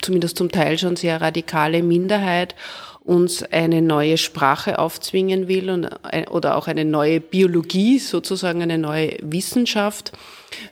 zumindest 0.01 0.39
zum 0.39 0.51
Teil 0.51 0.79
schon 0.79 0.97
sehr 0.97 1.21
radikale 1.21 1.83
Minderheit 1.83 2.55
uns 3.01 3.43
eine 3.43 3.83
neue 3.83 4.17
Sprache 4.17 4.79
aufzwingen 4.79 5.49
will 5.49 5.69
und, 5.69 5.91
äh, 6.11 6.27
oder 6.31 6.57
auch 6.57 6.67
eine 6.67 6.87
neue 6.87 7.21
Biologie, 7.21 7.99
sozusagen 7.99 8.63
eine 8.63 8.79
neue 8.79 9.19
Wissenschaft. 9.21 10.13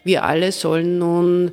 Wir 0.04 0.24
alle 0.24 0.50
sollen 0.50 0.98
nun 0.98 1.52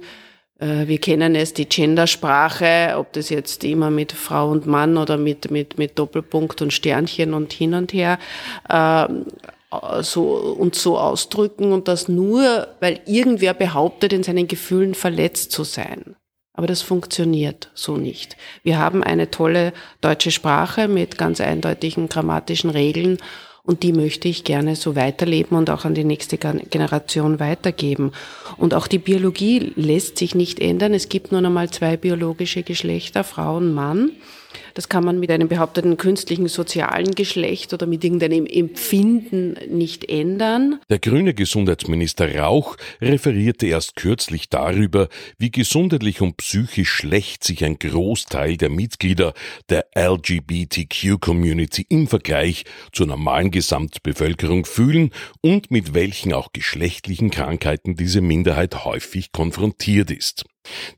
äh, 0.59 0.87
wir 0.87 0.99
kennen 0.99 1.35
es, 1.35 1.53
die 1.53 1.67
Gendersprache, 1.67 2.95
ob 2.95 3.11
das 3.11 3.29
jetzt 3.29 3.65
immer 3.65 3.89
mit 3.89 4.13
Frau 4.13 4.49
und 4.49 4.65
Mann 4.65 4.97
oder 4.97 5.17
mit, 5.17 5.51
mit, 5.51 5.77
mit 5.77 5.99
Doppelpunkt 5.99 6.61
und 6.61 6.71
Sternchen 6.71 7.33
und 7.33 7.51
hin 7.51 7.73
und 7.73 7.91
her, 7.91 8.17
äh, 8.69 9.07
so, 10.01 10.23
und 10.23 10.75
so 10.75 10.97
ausdrücken 10.97 11.71
und 11.71 11.87
das 11.87 12.07
nur, 12.07 12.67
weil 12.79 13.01
irgendwer 13.05 13.53
behauptet, 13.53 14.13
in 14.13 14.23
seinen 14.23 14.47
Gefühlen 14.47 14.95
verletzt 14.95 15.51
zu 15.51 15.63
sein. 15.63 16.15
Aber 16.53 16.67
das 16.67 16.81
funktioniert 16.81 17.71
so 17.73 17.95
nicht. 17.95 18.35
Wir 18.63 18.79
haben 18.79 19.03
eine 19.03 19.31
tolle 19.31 19.71
deutsche 20.01 20.31
Sprache 20.31 20.87
mit 20.87 21.17
ganz 21.17 21.39
eindeutigen 21.39 22.09
grammatischen 22.09 22.69
Regeln 22.69 23.17
und 23.63 23.83
die 23.83 23.93
möchte 23.93 24.27
ich 24.27 24.43
gerne 24.43 24.75
so 24.75 24.95
weiterleben 24.95 25.55
und 25.55 25.69
auch 25.69 25.85
an 25.85 25.93
die 25.93 26.03
nächste 26.03 26.37
Generation 26.37 27.39
weitergeben. 27.39 28.13
Und 28.57 28.73
auch 28.73 28.87
die 28.87 28.97
Biologie 28.97 29.73
lässt 29.75 30.17
sich 30.17 30.33
nicht 30.33 30.59
ändern. 30.59 30.93
Es 30.95 31.07
gibt 31.07 31.31
nur 31.31 31.41
noch 31.41 31.51
mal 31.51 31.69
zwei 31.69 31.95
biologische 31.95 32.63
Geschlechter, 32.63 33.23
Frau 33.23 33.57
und 33.57 33.73
Mann. 33.73 34.13
Das 34.73 34.89
kann 34.89 35.03
man 35.03 35.19
mit 35.19 35.31
einem 35.31 35.47
behaupteten 35.47 35.97
künstlichen 35.97 36.47
sozialen 36.47 37.15
Geschlecht 37.15 37.73
oder 37.73 37.85
mit 37.85 38.03
irgendeinem 38.03 38.45
Empfinden 38.45 39.57
nicht 39.69 40.09
ändern. 40.09 40.79
Der 40.89 40.99
grüne 40.99 41.33
Gesundheitsminister 41.33 42.35
Rauch 42.39 42.77
referierte 43.01 43.67
erst 43.67 43.95
kürzlich 43.95 44.49
darüber, 44.49 45.09
wie 45.37 45.51
gesundheitlich 45.51 46.21
und 46.21 46.37
psychisch 46.37 46.89
schlecht 46.89 47.43
sich 47.43 47.63
ein 47.63 47.79
Großteil 47.79 48.57
der 48.57 48.69
Mitglieder 48.69 49.33
der 49.69 49.87
LGBTQ-Community 49.95 51.85
im 51.89 52.07
Vergleich 52.07 52.65
zur 52.91 53.07
normalen 53.07 53.51
Gesamtbevölkerung 53.51 54.65
fühlen 54.65 55.11
und 55.41 55.71
mit 55.71 55.93
welchen 55.93 56.33
auch 56.33 56.51
geschlechtlichen 56.53 57.31
Krankheiten 57.31 57.95
diese 57.95 58.21
Minderheit 58.21 58.85
häufig 58.85 59.31
konfrontiert 59.31 60.11
ist. 60.11 60.45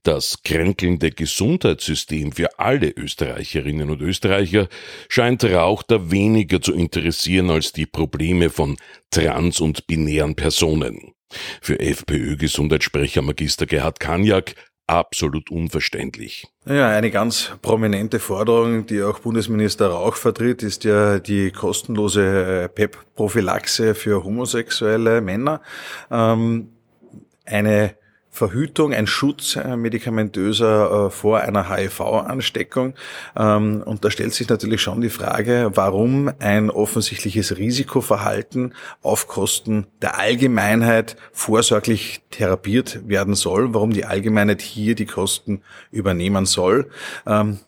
Das 0.03 0.43
kränkelnde 0.43 1.11
Gesundheitssystem 1.11 2.31
für 2.31 2.59
alle 2.59 2.89
Österreicherinnen 2.89 3.70
und 3.79 4.01
Österreicher 4.01 4.67
scheint 5.07 5.43
Rauch 5.43 5.83
da 5.83 6.11
weniger 6.11 6.61
zu 6.61 6.73
interessieren 6.73 7.49
als 7.49 7.71
die 7.71 7.85
Probleme 7.85 8.49
von 8.49 8.77
trans- 9.11 9.61
und 9.61 9.87
binären 9.87 10.35
Personen. 10.35 11.13
Für 11.61 11.79
FPÖ-Gesundheitssprecher 11.79 13.21
Magister 13.21 13.65
Gerhard 13.65 13.99
Kanjak 13.99 14.55
absolut 14.87 15.49
unverständlich. 15.49 16.47
Ja, 16.65 16.89
eine 16.89 17.11
ganz 17.11 17.51
prominente 17.61 18.19
Forderung, 18.19 18.85
die 18.85 19.01
auch 19.01 19.19
Bundesminister 19.19 19.87
Rauch 19.87 20.15
vertritt, 20.15 20.63
ist 20.63 20.83
ja 20.83 21.19
die 21.19 21.51
kostenlose 21.51 22.69
PEP-Prophylaxe 22.75 23.95
für 23.95 24.23
homosexuelle 24.23 25.21
Männer. 25.21 25.61
Ähm, 26.11 26.73
eine 27.45 27.95
Verhütung, 28.31 28.93
ein 28.93 29.07
Schutz 29.07 29.57
ein 29.57 29.81
medikamentöser 29.81 31.07
äh, 31.07 31.09
vor 31.09 31.41
einer 31.41 31.69
HIV-Ansteckung. 31.69 32.93
Ähm, 33.37 33.83
und 33.85 34.05
da 34.05 34.09
stellt 34.09 34.33
sich 34.33 34.47
natürlich 34.47 34.81
schon 34.81 35.01
die 35.01 35.09
Frage, 35.09 35.71
warum 35.75 36.31
ein 36.39 36.69
offensichtliches 36.69 37.57
Risikoverhalten 37.57 38.73
auf 39.01 39.27
Kosten 39.27 39.85
der 40.01 40.17
Allgemeinheit 40.17 41.17
vorsorglich 41.33 42.21
therapiert 42.31 43.07
werden 43.07 43.35
soll, 43.35 43.73
warum 43.73 43.91
die 43.91 44.05
Allgemeinheit 44.05 44.61
hier 44.61 44.95
die 44.95 45.05
Kosten 45.05 45.61
übernehmen 45.91 46.45
soll. 46.45 46.89
Ähm, 47.27 47.59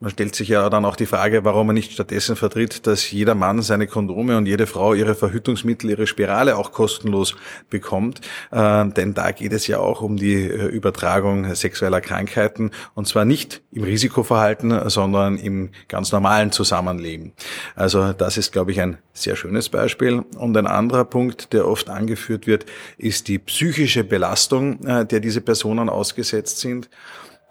man 0.00 0.10
stellt 0.10 0.34
sich 0.34 0.48
ja 0.48 0.68
dann 0.68 0.84
auch 0.84 0.96
die 0.96 1.06
Frage, 1.06 1.44
warum 1.44 1.68
man 1.68 1.74
nicht 1.74 1.92
stattdessen 1.92 2.36
vertritt, 2.36 2.86
dass 2.86 3.10
jeder 3.10 3.34
Mann 3.34 3.62
seine 3.62 3.86
Kondome 3.86 4.36
und 4.36 4.46
jede 4.46 4.66
Frau 4.66 4.92
ihre 4.92 5.14
Verhütungsmittel, 5.14 5.90
ihre 5.90 6.06
Spirale 6.06 6.56
auch 6.56 6.72
kostenlos 6.72 7.36
bekommt. 7.70 8.20
Äh, 8.50 8.88
denn 8.88 9.14
da 9.14 9.30
geht 9.30 9.52
es 9.52 9.66
ja 9.66 9.78
auch 9.78 10.02
um 10.02 10.16
die 10.16 10.34
äh, 10.34 10.66
Übertragung 10.66 11.54
sexueller 11.54 12.00
Krankheiten 12.00 12.70
und 12.94 13.06
zwar 13.06 13.24
nicht 13.24 13.62
im 13.72 13.84
Risikoverhalten, 13.84 14.90
sondern 14.90 15.38
im 15.38 15.70
ganz 15.88 16.12
normalen 16.12 16.52
Zusammenleben. 16.52 17.32
Also 17.74 18.12
das 18.12 18.36
ist, 18.36 18.52
glaube 18.52 18.72
ich, 18.72 18.80
ein 18.80 18.98
sehr 19.12 19.36
schönes 19.36 19.68
Beispiel. 19.68 20.24
Und 20.36 20.56
ein 20.56 20.66
anderer 20.66 21.04
Punkt, 21.04 21.52
der 21.52 21.66
oft 21.68 21.88
angeführt 21.88 22.46
wird, 22.46 22.66
ist 22.98 23.28
die 23.28 23.38
psychische 23.38 24.04
Belastung, 24.04 24.84
äh, 24.84 25.06
der 25.06 25.20
diese 25.20 25.40
Personen 25.40 25.88
ausgesetzt 25.88 26.58
sind. 26.58 26.90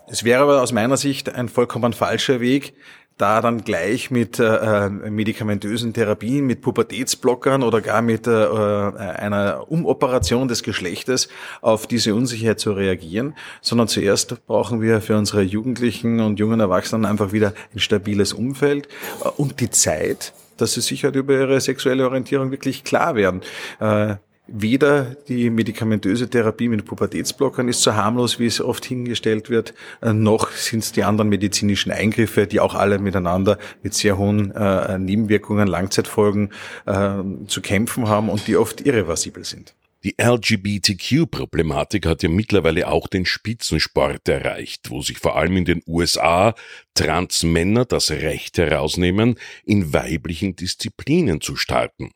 Es 0.07 0.23
wäre 0.23 0.43
aber 0.43 0.61
aus 0.61 0.71
meiner 0.71 0.97
Sicht 0.97 1.33
ein 1.33 1.49
vollkommen 1.49 1.93
falscher 1.93 2.39
Weg, 2.39 2.73
da 3.17 3.41
dann 3.41 3.63
gleich 3.63 4.09
mit 4.09 4.39
äh, 4.39 4.89
medikamentösen 4.89 5.93
Therapien, 5.93 6.45
mit 6.45 6.61
Pubertätsblockern 6.61 7.61
oder 7.61 7.79
gar 7.79 8.01
mit 8.01 8.27
äh, 8.27 8.31
einer 8.31 9.65
Umoperation 9.69 10.47
des 10.47 10.63
Geschlechtes 10.63 11.29
auf 11.61 11.85
diese 11.85 12.15
Unsicherheit 12.15 12.59
zu 12.59 12.73
reagieren, 12.73 13.35
sondern 13.61 13.87
zuerst 13.87 14.45
brauchen 14.47 14.81
wir 14.81 14.99
für 15.01 15.15
unsere 15.15 15.43
Jugendlichen 15.43 16.21
und 16.21 16.39
jungen 16.39 16.59
Erwachsenen 16.59 17.05
einfach 17.05 17.31
wieder 17.31 17.53
ein 17.73 17.79
stabiles 17.79 18.33
Umfeld 18.33 18.87
äh, 19.23 19.29
und 19.37 19.59
die 19.59 19.69
Zeit, 19.69 20.33
dass 20.57 20.73
sie 20.73 20.81
sich 20.81 21.03
halt 21.03 21.15
über 21.15 21.33
ihre 21.33 21.61
sexuelle 21.61 22.05
Orientierung 22.05 22.49
wirklich 22.51 22.83
klar 22.83 23.15
werden. 23.15 23.41
Äh, 23.79 24.15
Weder 24.47 25.15
die 25.29 25.49
medikamentöse 25.49 26.29
Therapie 26.29 26.67
mit 26.67 26.83
Pubertätsblockern 26.83 27.69
ist 27.69 27.81
so 27.81 27.93
harmlos, 27.95 28.39
wie 28.39 28.45
es 28.45 28.59
oft 28.59 28.83
hingestellt 28.83 29.49
wird, 29.49 29.73
äh, 30.01 30.11
noch 30.11 30.51
sind 30.51 30.83
es 30.83 30.91
die 30.91 31.05
anderen 31.05 31.29
medizinischen 31.29 31.93
Eingriffe, 31.93 32.45
die 32.45 32.59
auch 32.59 32.75
alle 32.75 32.99
miteinander 32.99 33.57
mit 33.83 33.93
sehr 33.93 34.17
hohen 34.17 34.51
äh, 34.51 34.99
Nebenwirkungen, 34.99 35.67
Langzeitfolgen 35.67 36.49
äh, 36.85 37.23
zu 37.47 37.61
kämpfen 37.61 38.09
haben 38.09 38.27
und 38.27 38.47
die 38.47 38.57
oft 38.57 38.81
irreversibel 38.81 39.45
sind. 39.45 39.75
Die 40.03 40.15
LGBTQ-Problematik 40.21 42.05
hat 42.05 42.23
ja 42.23 42.27
mittlerweile 42.27 42.89
auch 42.89 43.07
den 43.07 43.25
Spitzensport 43.25 44.27
erreicht, 44.27 44.89
wo 44.89 45.01
sich 45.01 45.19
vor 45.19 45.37
allem 45.37 45.55
in 45.55 45.63
den 45.63 45.81
USA 45.87 46.53
Transmänner 46.93 47.85
das 47.85 48.11
Recht 48.11 48.57
herausnehmen, 48.57 49.35
in 49.63 49.93
weiblichen 49.93 50.57
Disziplinen 50.57 51.39
zu 51.39 51.55
starten. 51.55 52.11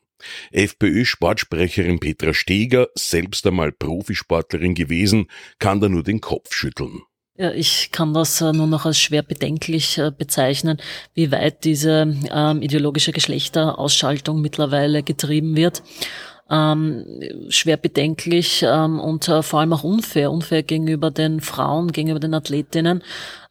FPÖ-Sportsprecherin 0.52 2.00
Petra 2.00 2.34
Steger, 2.34 2.88
selbst 2.94 3.46
einmal 3.46 3.72
Profisportlerin 3.72 4.74
gewesen, 4.74 5.28
kann 5.58 5.80
da 5.80 5.88
nur 5.88 6.02
den 6.02 6.20
Kopf 6.20 6.52
schütteln. 6.52 7.02
Ja, 7.40 7.52
ich 7.52 7.92
kann 7.92 8.14
das 8.14 8.40
äh, 8.40 8.52
nur 8.52 8.66
noch 8.66 8.84
als 8.84 8.98
schwer 8.98 9.22
bedenklich 9.22 9.96
äh, 9.96 10.10
bezeichnen, 10.10 10.78
wie 11.14 11.30
weit 11.30 11.62
diese 11.62 12.16
ähm, 12.32 12.62
ideologische 12.62 13.12
Geschlechterausschaltung 13.12 14.40
mittlerweile 14.40 15.04
getrieben 15.04 15.56
wird. 15.56 15.84
Ähm, 16.50 17.04
schwer 17.48 17.76
bedenklich 17.76 18.64
ähm, 18.66 18.98
und 18.98 19.28
äh, 19.28 19.42
vor 19.42 19.60
allem 19.60 19.72
auch 19.72 19.84
unfair, 19.84 20.32
unfair 20.32 20.64
gegenüber 20.64 21.12
den 21.12 21.40
Frauen, 21.40 21.92
gegenüber 21.92 22.18
den 22.18 22.34
Athletinnen, 22.34 23.04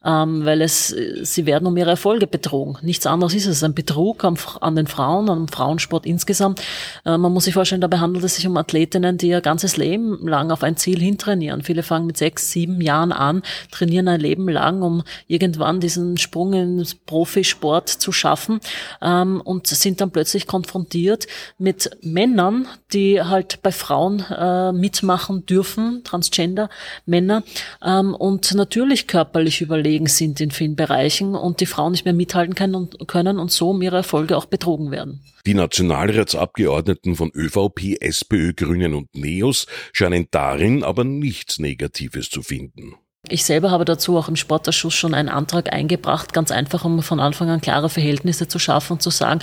ähm, 0.04 0.44
weil 0.44 0.62
es, 0.62 0.94
sie 1.22 1.46
werden 1.46 1.66
um 1.66 1.76
ihre 1.76 1.90
Erfolge 1.90 2.28
betrogen. 2.28 2.78
Nichts 2.82 3.06
anderes 3.06 3.34
ist 3.34 3.46
es. 3.46 3.64
Ein 3.64 3.74
Betrug 3.74 4.24
an, 4.24 4.38
an 4.60 4.76
den 4.76 4.86
Frauen, 4.86 5.28
am 5.28 5.48
Frauensport 5.48 6.06
insgesamt. 6.06 6.62
Äh, 7.04 7.18
man 7.18 7.32
muss 7.32 7.44
sich 7.44 7.54
vorstellen, 7.54 7.80
dabei 7.80 7.98
handelt 7.98 8.24
es 8.24 8.36
sich 8.36 8.46
um 8.46 8.56
Athletinnen, 8.56 9.18
die 9.18 9.28
ihr 9.28 9.40
ganzes 9.40 9.76
Leben 9.76 10.26
lang 10.26 10.52
auf 10.52 10.62
ein 10.62 10.76
Ziel 10.76 11.00
hintrainieren. 11.00 11.62
Viele 11.62 11.82
fangen 11.82 12.06
mit 12.06 12.16
sechs, 12.16 12.52
sieben 12.52 12.80
Jahren 12.80 13.10
an, 13.10 13.42
trainieren 13.72 14.06
ein 14.06 14.20
Leben 14.20 14.48
lang, 14.48 14.82
um 14.82 15.02
irgendwann 15.26 15.80
diesen 15.80 16.16
Sprung 16.16 16.52
ins 16.52 16.94
Profisport 16.94 17.88
zu 17.88 18.12
schaffen 18.12 18.60
ähm, 19.02 19.40
und 19.40 19.66
sind 19.66 20.00
dann 20.00 20.12
plötzlich 20.12 20.46
konfrontiert 20.46 21.26
mit 21.58 21.90
Männern, 22.02 22.68
die 22.92 23.20
halt 23.20 23.62
bei 23.62 23.72
Frauen 23.72 24.24
äh, 24.30 24.72
mitmachen 24.72 25.44
dürfen, 25.44 26.02
Transgender 26.04 26.70
Männer, 27.04 27.42
ähm, 27.84 28.14
und 28.14 28.54
natürlich 28.54 29.08
körperlich 29.08 29.60
überlegen 29.60 29.87
unterlegen 29.88 30.06
sind 30.06 30.40
in 30.40 30.50
vielen 30.50 30.76
Bereichen 30.76 31.34
und 31.34 31.60
die 31.60 31.66
Frauen 31.66 31.92
nicht 31.92 32.04
mehr 32.04 32.14
mithalten 32.14 32.54
können 32.54 33.38
und, 33.38 33.50
so 33.50 33.70
um 33.70 33.80
ihre 33.82 33.96
Erfolge 33.96 34.36
auch 34.36 34.44
betrogen 34.44 34.90
werden. 34.90 35.22
Die 35.46 35.54
Nationalratsabgeordneten 35.54 37.16
von 37.16 37.30
ÖVP, 37.34 37.96
SPÖ, 38.00 38.52
Grünen 38.52 38.94
und 38.94 39.14
NEOS 39.14 39.66
scheinen 39.92 40.26
darin 40.30 40.84
aber 40.84 41.04
nichts 41.04 41.58
Negatives 41.58 42.28
zu 42.28 42.42
finden. 42.42 42.94
Ich 43.26 43.44
selber 43.44 43.72
habe 43.72 43.84
dazu 43.84 44.16
auch 44.16 44.28
im 44.28 44.36
Sportausschuss 44.36 44.94
schon 44.94 45.12
einen 45.12 45.28
Antrag 45.28 45.72
eingebracht, 45.72 46.32
ganz 46.32 46.52
einfach, 46.52 46.84
um 46.84 47.02
von 47.02 47.18
Anfang 47.18 47.50
an 47.50 47.60
klare 47.60 47.88
Verhältnisse 47.88 48.46
zu 48.46 48.60
schaffen 48.60 48.92
und 48.92 49.02
zu 49.02 49.10
sagen, 49.10 49.40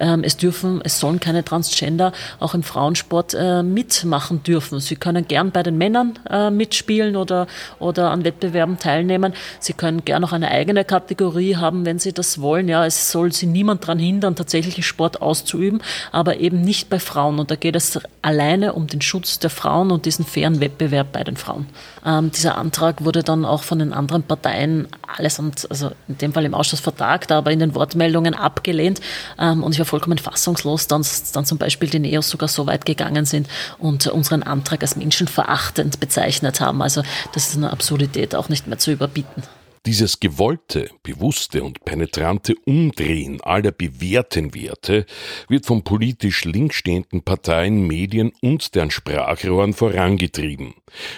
ähm, 0.00 0.24
es 0.24 0.38
dürfen, 0.38 0.80
es 0.82 0.98
sollen 0.98 1.20
keine 1.20 1.44
Transgender 1.44 2.12
auch 2.40 2.54
im 2.54 2.62
Frauensport 2.62 3.34
äh, 3.34 3.62
mitmachen 3.62 4.42
dürfen. 4.44 4.80
Sie 4.80 4.96
können 4.96 5.28
gern 5.28 5.50
bei 5.50 5.62
den 5.62 5.76
Männern 5.76 6.18
äh, 6.30 6.50
mitspielen 6.50 7.16
oder, 7.16 7.48
oder 7.78 8.10
an 8.12 8.24
Wettbewerben 8.24 8.78
teilnehmen. 8.78 9.34
Sie 9.60 9.74
können 9.74 10.06
gern 10.06 10.24
auch 10.24 10.32
eine 10.32 10.50
eigene 10.50 10.86
Kategorie 10.86 11.56
haben, 11.56 11.84
wenn 11.84 11.98
sie 11.98 12.14
das 12.14 12.40
wollen. 12.40 12.66
Ja, 12.66 12.86
es 12.86 13.12
soll 13.12 13.32
sie 13.32 13.46
niemand 13.46 13.82
daran 13.82 13.98
hindern, 13.98 14.36
tatsächlich 14.36 14.86
Sport 14.86 15.20
auszuüben, 15.20 15.82
aber 16.12 16.38
eben 16.38 16.62
nicht 16.62 16.88
bei 16.88 16.98
Frauen. 16.98 17.38
Und 17.38 17.50
da 17.50 17.56
geht 17.56 17.76
es 17.76 18.00
alleine 18.22 18.72
um 18.72 18.86
den 18.86 19.02
Schutz 19.02 19.38
der 19.38 19.50
Frauen 19.50 19.90
und 19.90 20.06
diesen 20.06 20.24
fairen 20.24 20.60
Wettbewerb 20.60 21.12
bei 21.12 21.24
den 21.24 21.36
Frauen. 21.36 21.66
Ähm, 22.06 22.30
dieser 22.30 22.56
Antrag 22.56 23.04
wurde 23.04 23.17
dann 23.22 23.44
auch 23.44 23.62
von 23.62 23.78
den 23.78 23.92
anderen 23.92 24.22
Parteien 24.22 24.88
allesamt, 25.16 25.66
also 25.70 25.90
in 26.08 26.18
dem 26.18 26.32
Fall 26.32 26.44
im 26.44 26.54
Ausschuss 26.54 26.80
vertagt, 26.80 27.32
aber 27.32 27.50
in 27.50 27.58
den 27.58 27.74
Wortmeldungen 27.74 28.34
abgelehnt. 28.34 29.00
Ähm, 29.38 29.62
und 29.62 29.72
ich 29.72 29.78
war 29.78 29.86
vollkommen 29.86 30.18
fassungslos, 30.18 30.86
dass 30.86 31.32
dann 31.32 31.44
zum 31.44 31.58
Beispiel 31.58 31.88
die 31.88 31.98
Neos 31.98 32.28
sogar 32.28 32.48
so 32.48 32.66
weit 32.66 32.86
gegangen 32.86 33.24
sind 33.24 33.48
und 33.78 34.06
unseren 34.06 34.42
Antrag 34.42 34.82
als 34.82 34.96
menschenverachtend 34.96 36.00
bezeichnet 36.00 36.60
haben. 36.60 36.82
Also 36.82 37.02
das 37.32 37.48
ist 37.48 37.56
eine 37.56 37.70
Absurdität 37.70 38.34
auch 38.34 38.48
nicht 38.48 38.66
mehr 38.66 38.78
zu 38.78 38.92
überbieten. 38.92 39.42
Dieses 39.86 40.20
gewollte, 40.20 40.90
bewusste 41.02 41.62
und 41.62 41.84
penetrante 41.84 42.54
Umdrehen 42.64 43.40
aller 43.40 43.70
bewährten 43.70 44.54
Werte 44.54 45.06
wird 45.48 45.66
von 45.66 45.84
politisch 45.84 46.44
links 46.44 46.76
stehenden 46.76 47.22
Parteien, 47.22 47.86
Medien 47.86 48.32
und 48.42 48.74
deren 48.74 48.90
Sprachrohren 48.90 49.72
vorangetrieben. 49.72 50.74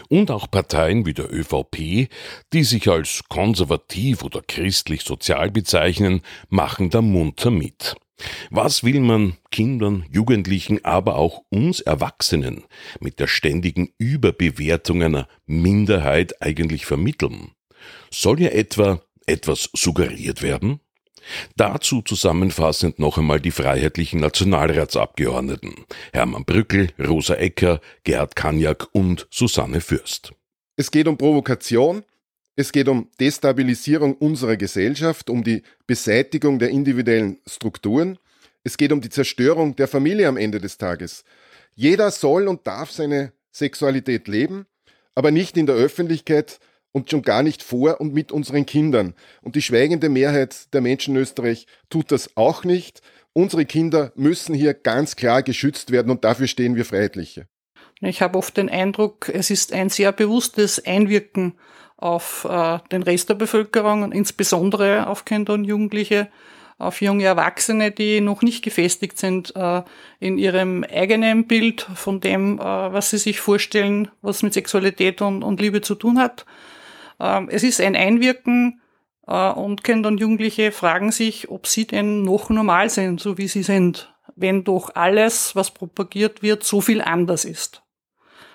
Und 0.08 0.30
auch 0.30 0.50
Parteien 0.50 1.06
wie 1.06 1.14
der 1.14 1.32
ÖVP, 1.32 2.08
die 2.52 2.64
sich 2.64 2.88
als 2.88 3.22
konservativ 3.28 4.22
oder 4.22 4.42
christlich-sozial 4.46 5.50
bezeichnen, 5.50 6.22
machen 6.48 6.90
da 6.90 7.02
munter 7.02 7.50
mit. 7.50 7.96
Was 8.50 8.84
will 8.84 9.00
man 9.00 9.36
Kindern, 9.50 10.04
Jugendlichen, 10.10 10.84
aber 10.84 11.16
auch 11.16 11.42
uns 11.48 11.80
Erwachsenen 11.80 12.64
mit 13.00 13.18
der 13.18 13.26
ständigen 13.26 13.92
Überbewertung 13.98 15.02
einer 15.02 15.28
Minderheit 15.46 16.42
eigentlich 16.42 16.86
vermitteln? 16.86 17.52
Soll 18.12 18.38
hier 18.38 18.54
etwa 18.54 19.00
etwas 19.26 19.70
suggeriert 19.72 20.42
werden? 20.42 20.80
Dazu 21.56 22.02
zusammenfassend 22.02 22.98
noch 22.98 23.18
einmal 23.18 23.40
die 23.40 23.50
freiheitlichen 23.50 24.20
Nationalratsabgeordneten 24.20 25.74
Hermann 26.12 26.44
Brückel, 26.44 26.90
Rosa 26.98 27.34
Ecker, 27.34 27.80
Gerhard 28.04 28.34
Kanjak 28.34 28.88
und 28.92 29.28
Susanne 29.30 29.80
Fürst. 29.80 30.32
Es 30.76 30.90
geht 30.90 31.06
um 31.06 31.18
Provokation, 31.18 32.02
es 32.56 32.72
geht 32.72 32.88
um 32.88 33.08
Destabilisierung 33.20 34.14
unserer 34.14 34.56
Gesellschaft, 34.56 35.30
um 35.30 35.44
die 35.44 35.62
Beseitigung 35.86 36.58
der 36.58 36.70
individuellen 36.70 37.38
Strukturen, 37.46 38.18
es 38.64 38.76
geht 38.76 38.92
um 38.92 39.00
die 39.00 39.08
Zerstörung 39.08 39.76
der 39.76 39.88
Familie 39.88 40.28
am 40.28 40.36
Ende 40.36 40.58
des 40.58 40.78
Tages. 40.78 41.24
Jeder 41.74 42.10
soll 42.10 42.48
und 42.48 42.66
darf 42.66 42.90
seine 42.90 43.32
Sexualität 43.52 44.28
leben, 44.28 44.66
aber 45.14 45.30
nicht 45.30 45.56
in 45.56 45.66
der 45.66 45.76
Öffentlichkeit 45.76 46.60
und 46.92 47.10
schon 47.10 47.22
gar 47.22 47.42
nicht 47.42 47.62
vor 47.62 48.00
und 48.00 48.12
mit 48.12 48.32
unseren 48.32 48.66
Kindern. 48.66 49.14
Und 49.42 49.56
die 49.56 49.62
schweigende 49.62 50.08
Mehrheit 50.08 50.72
der 50.74 50.80
Menschen 50.80 51.14
in 51.14 51.22
Österreich 51.22 51.66
tut 51.88 52.10
das 52.10 52.36
auch 52.36 52.64
nicht. 52.64 53.02
Unsere 53.32 53.64
Kinder 53.64 54.12
müssen 54.16 54.54
hier 54.54 54.74
ganz 54.74 55.16
klar 55.16 55.42
geschützt 55.42 55.92
werden 55.92 56.10
und 56.10 56.24
dafür 56.24 56.48
stehen 56.48 56.74
wir 56.74 56.84
Freiheitliche. 56.84 57.46
Ich 58.00 58.22
habe 58.22 58.38
oft 58.38 58.56
den 58.56 58.68
Eindruck, 58.68 59.28
es 59.32 59.50
ist 59.50 59.72
ein 59.72 59.90
sehr 59.90 60.10
bewusstes 60.12 60.84
Einwirken 60.84 61.54
auf 61.96 62.46
äh, 62.48 62.78
den 62.90 63.02
Rest 63.02 63.28
der 63.28 63.34
Bevölkerung 63.34 64.02
und 64.02 64.12
insbesondere 64.12 65.06
auf 65.06 65.26
Kinder 65.26 65.52
und 65.52 65.64
Jugendliche, 65.64 66.28
auf 66.78 67.02
junge 67.02 67.24
Erwachsene, 67.24 67.90
die 67.90 68.22
noch 68.22 68.40
nicht 68.40 68.64
gefestigt 68.64 69.18
sind 69.18 69.54
äh, 69.54 69.82
in 70.18 70.38
ihrem 70.38 70.82
eigenen 70.82 71.46
Bild 71.46 71.82
von 71.94 72.20
dem, 72.20 72.58
äh, 72.58 72.62
was 72.62 73.10
sie 73.10 73.18
sich 73.18 73.38
vorstellen, 73.38 74.08
was 74.22 74.42
mit 74.42 74.54
Sexualität 74.54 75.20
und, 75.20 75.42
und 75.42 75.60
Liebe 75.60 75.82
zu 75.82 75.94
tun 75.94 76.18
hat. 76.18 76.46
Ähm, 77.20 77.48
es 77.50 77.62
ist 77.62 77.80
ein 77.80 77.94
Einwirken 77.94 78.80
äh, 79.26 79.50
und 79.50 79.84
Kinder 79.84 80.08
und 80.08 80.18
Jugendliche 80.18 80.72
fragen 80.72 81.12
sich, 81.12 81.50
ob 81.50 81.66
sie 81.66 81.86
denn 81.86 82.22
noch 82.22 82.50
normal 82.50 82.88
sind, 82.90 83.20
so 83.20 83.38
wie 83.38 83.48
sie 83.48 83.62
sind, 83.62 84.12
wenn 84.34 84.64
doch 84.64 84.94
alles, 84.94 85.54
was 85.54 85.70
propagiert 85.70 86.42
wird, 86.42 86.64
so 86.64 86.80
viel 86.80 87.02
anders 87.02 87.44
ist. 87.44 87.82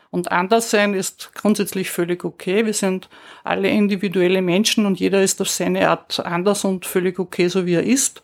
Und 0.09 0.31
anders 0.31 0.71
sein 0.71 0.93
ist 0.93 1.31
grundsätzlich 1.35 1.91
völlig 1.91 2.23
okay. 2.23 2.65
Wir 2.65 2.73
sind 2.73 3.09
alle 3.43 3.69
individuelle 3.69 4.41
Menschen 4.41 4.85
und 4.85 4.99
jeder 4.99 5.21
ist 5.21 5.41
auf 5.41 5.49
seine 5.49 5.89
Art 5.89 6.19
anders 6.25 6.63
und 6.63 6.85
völlig 6.85 7.19
okay, 7.19 7.49
so 7.49 7.65
wie 7.65 7.73
er 7.73 7.83
ist. 7.83 8.23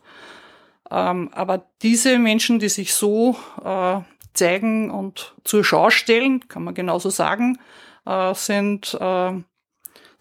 Ähm, 0.90 1.30
aber 1.34 1.66
diese 1.82 2.18
Menschen, 2.18 2.60
die 2.60 2.70
sich 2.70 2.94
so 2.94 3.36
äh, 3.64 4.00
zeigen 4.34 4.90
und 4.90 5.36
zur 5.44 5.64
Schau 5.66 5.90
stellen, 5.90 6.48
kann 6.48 6.64
man 6.64 6.74
genauso 6.74 7.10
sagen, 7.10 7.60
äh, 8.06 8.34
sind 8.36 8.98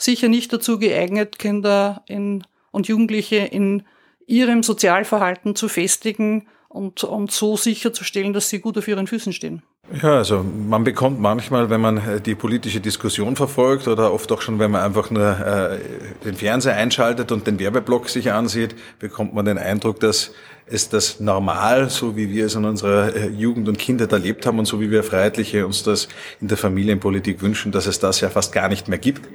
sicher 0.03 0.29
nicht 0.29 0.53
dazu 0.53 0.79
geeignet, 0.79 1.39
Kinder 1.39 2.03
in, 2.07 2.45
und 2.71 2.89
Jugendliche 2.89 3.37
in 3.37 3.85
ihrem 4.27 4.63
Sozialverhalten 4.63 5.57
zu 5.57 5.69
festigen 5.69 6.47
und, 6.69 7.03
und 7.03 7.33
so 7.33 7.57
sicherzustellen, 7.57 8.33
dass 8.33 8.49
sie 8.49 8.61
gut 8.61 8.79
auf 8.79 8.87
ihren 8.87 9.07
Füßen 9.07 9.33
stehen. 9.33 9.63
Ja, 10.03 10.19
also 10.19 10.45
man 10.45 10.85
bekommt 10.85 11.19
manchmal, 11.19 11.69
wenn 11.69 11.81
man 11.81 11.97
äh, 11.97 12.21
die 12.21 12.37
politische 12.37 12.81
Diskussion 12.81 13.35
verfolgt 13.35 13.89
oder 13.89 14.13
oft 14.13 14.31
auch 14.31 14.41
schon, 14.41 14.61
wenn 14.61 14.71
man 14.71 14.83
einfach 14.83 15.11
nur 15.11 15.25
äh, 15.25 15.79
den 16.25 16.37
Fernseher 16.37 16.77
einschaltet 16.77 17.33
und 17.33 17.49
den 17.49 17.59
Werbeblock 17.59 18.09
sich 18.09 18.31
ansieht, 18.31 18.77
bekommt 19.01 19.35
man 19.35 19.45
den 19.47 19.59
Eindruck, 19.59 19.99
dass 19.99 20.33
es 20.71 20.89
das 20.89 21.21
normal, 21.21 21.91
so 21.91 22.17
wie 22.17 22.31
wir 22.31 22.47
es 22.47 22.55
in 22.55 22.65
unserer 22.65 23.15
äh, 23.15 23.29
Jugend 23.29 23.69
und 23.69 23.79
Kindheit 23.79 24.13
erlebt 24.13 24.47
haben 24.47 24.59
und 24.59 24.67
so 24.67 24.81
wie 24.81 24.91
wir 24.91 25.03
Freiheitliche 25.03 25.67
uns 25.67 25.83
das 25.83 26.09
in 26.41 26.49
der 26.49 26.57
Familienpolitik 26.57 27.43
wünschen, 27.43 27.73
dass 27.73 27.87
es 27.87 27.99
das 27.99 28.21
ja 28.21 28.31
fast 28.31 28.53
gar 28.53 28.69
nicht 28.69 28.89
mehr 28.89 28.99
gibt. 28.99 29.29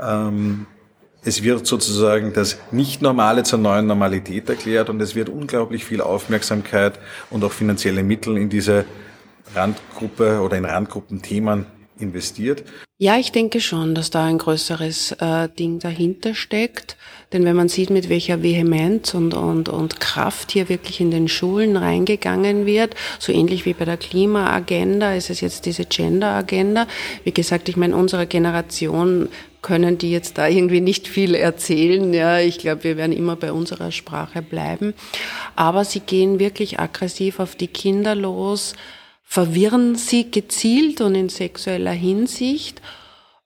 Ähm, 0.00 0.66
es 1.24 1.42
wird 1.42 1.66
sozusagen 1.66 2.32
das 2.32 2.58
Nicht-Normale 2.70 3.42
zur 3.42 3.58
neuen 3.58 3.86
Normalität 3.86 4.48
erklärt 4.48 4.88
und 4.88 5.00
es 5.00 5.16
wird 5.16 5.28
unglaublich 5.28 5.84
viel 5.84 6.00
Aufmerksamkeit 6.00 7.00
und 7.30 7.42
auch 7.42 7.52
finanzielle 7.52 8.04
Mittel 8.04 8.36
in 8.36 8.48
diese 8.48 8.84
Randgruppe 9.54 10.40
oder 10.40 10.56
in 10.56 10.64
Randgruppenthemen 10.64 11.66
investiert? 11.98 12.64
Ja, 12.98 13.18
ich 13.18 13.30
denke 13.30 13.60
schon, 13.60 13.94
dass 13.94 14.08
da 14.08 14.24
ein 14.24 14.38
größeres 14.38 15.12
äh, 15.20 15.50
Ding 15.50 15.80
dahinter 15.80 16.34
steckt. 16.34 16.96
Denn 17.30 17.44
wenn 17.44 17.54
man 17.54 17.68
sieht, 17.68 17.90
mit 17.90 18.08
welcher 18.08 18.42
Vehemenz 18.42 19.12
und, 19.12 19.34
und, 19.34 19.68
und 19.68 20.00
Kraft 20.00 20.52
hier 20.52 20.70
wirklich 20.70 21.00
in 21.00 21.10
den 21.10 21.28
Schulen 21.28 21.76
reingegangen 21.76 22.64
wird, 22.64 22.94
so 23.18 23.32
ähnlich 23.32 23.66
wie 23.66 23.74
bei 23.74 23.84
der 23.84 23.98
Klimaagenda, 23.98 25.12
ist 25.12 25.28
es 25.28 25.42
jetzt 25.42 25.66
diese 25.66 25.84
Gender-Agenda. 25.84 26.86
Wie 27.22 27.32
gesagt, 27.32 27.68
ich 27.68 27.76
meine, 27.76 27.94
unsere 27.94 28.26
Generation 28.26 29.28
können 29.60 29.98
die 29.98 30.10
jetzt 30.10 30.38
da 30.38 30.48
irgendwie 30.48 30.80
nicht 30.80 31.06
viel 31.06 31.34
erzählen. 31.34 32.14
Ja, 32.14 32.38
ich 32.38 32.56
glaube, 32.56 32.84
wir 32.84 32.96
werden 32.96 33.12
immer 33.12 33.36
bei 33.36 33.52
unserer 33.52 33.92
Sprache 33.92 34.40
bleiben. 34.40 34.94
Aber 35.54 35.84
sie 35.84 36.00
gehen 36.00 36.38
wirklich 36.38 36.80
aggressiv 36.80 37.40
auf 37.40 37.56
die 37.56 37.68
Kinder 37.68 38.14
los, 38.14 38.72
verwirren 39.26 39.96
sie 39.96 40.30
gezielt 40.30 41.00
und 41.00 41.14
in 41.14 41.28
sexueller 41.28 41.92
Hinsicht, 41.92 42.80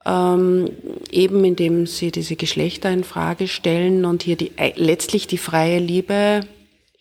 ähm, 0.07 0.71
eben 1.11 1.45
indem 1.45 1.87
sie 1.87 2.13
diese 2.13 2.37
Geschlechter 2.37 2.91
in 2.91 3.03
Frage 3.03 3.49
stellen 3.49 4.05
und 4.05 4.23
hier 4.23 4.37
die, 4.37 4.53
äh, 4.57 4.73
letztlich 4.77 5.27
die 5.27 5.39
freie 5.39 5.79
Liebe 5.79 6.43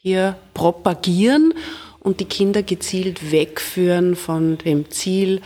hier 0.01 0.37
propagieren 0.53 1.53
und 1.99 2.21
die 2.21 2.25
Kinder 2.25 2.63
gezielt 2.63 3.31
wegführen 3.31 4.15
von 4.15 4.57
dem 4.57 4.89
Ziel, 4.89 5.41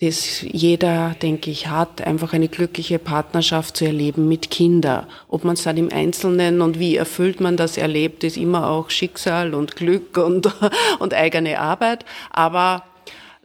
das 0.00 0.40
jeder, 0.40 1.14
denke 1.20 1.50
ich, 1.50 1.68
hat, 1.68 2.00
einfach 2.06 2.32
eine 2.32 2.48
glückliche 2.48 2.98
Partnerschaft 2.98 3.76
zu 3.76 3.84
erleben 3.84 4.28
mit 4.28 4.50
Kindern. 4.50 5.06
Ob 5.28 5.44
man 5.44 5.54
es 5.54 5.62
dann 5.64 5.76
im 5.76 5.92
Einzelnen 5.92 6.62
und 6.62 6.78
wie 6.78 6.96
erfüllt 6.96 7.40
man 7.40 7.58
das 7.58 7.76
erlebt, 7.76 8.24
ist 8.24 8.38
immer 8.38 8.70
auch 8.70 8.88
Schicksal 8.88 9.52
und 9.52 9.76
Glück 9.76 10.16
und, 10.16 10.50
und 11.00 11.12
eigene 11.12 11.60
Arbeit. 11.60 12.06
Aber 12.30 12.82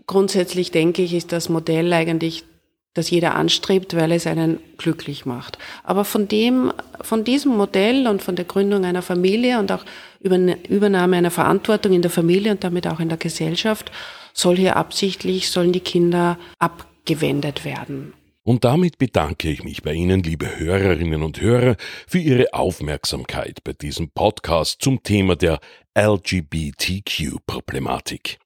grundsätzlich 0.07 0.71
denke 0.71 1.01
ich, 1.01 1.13
ist 1.13 1.33
das 1.33 1.49
Modell 1.49 1.91
eigentlich, 1.91 2.45
das 2.93 3.09
jeder 3.09 3.35
anstrebt, 3.35 3.93
weil 3.97 4.13
es 4.13 4.25
einen 4.25 4.59
glücklich 4.77 5.25
macht. 5.25 5.57
Aber 5.83 6.05
von 6.05 6.29
dem, 6.29 6.71
von 7.01 7.25
diesem 7.25 7.57
Modell 7.57 8.07
und 8.07 8.23
von 8.23 8.37
der 8.37 8.45
Gründung 8.45 8.85
einer 8.85 9.01
Familie 9.01 9.59
und 9.59 9.73
auch 9.73 9.83
Übernahme 10.21 11.17
einer 11.17 11.31
Verantwortung 11.31 11.91
in 11.91 12.01
der 12.01 12.11
Familie 12.11 12.53
und 12.53 12.63
damit 12.63 12.87
auch 12.87 13.01
in 13.01 13.09
der 13.09 13.17
Gesellschaft, 13.17 13.91
soll 14.35 14.57
hier 14.57 14.75
absichtlich, 14.75 15.49
sollen 15.49 15.71
die 15.71 15.79
Kinder 15.79 16.37
abgewendet 16.59 17.65
werden. 17.65 18.13
Und 18.43 18.63
damit 18.63 18.99
bedanke 18.99 19.49
ich 19.49 19.63
mich 19.63 19.81
bei 19.81 19.93
Ihnen, 19.93 20.21
liebe 20.21 20.59
Hörerinnen 20.59 21.23
und 21.23 21.41
Hörer, 21.41 21.77
für 22.07 22.19
Ihre 22.19 22.53
Aufmerksamkeit 22.53 23.63
bei 23.63 23.73
diesem 23.73 24.11
Podcast 24.11 24.83
zum 24.83 25.01
Thema 25.01 25.35
der 25.35 25.59
LGBTQ-Problematik. 25.97 28.37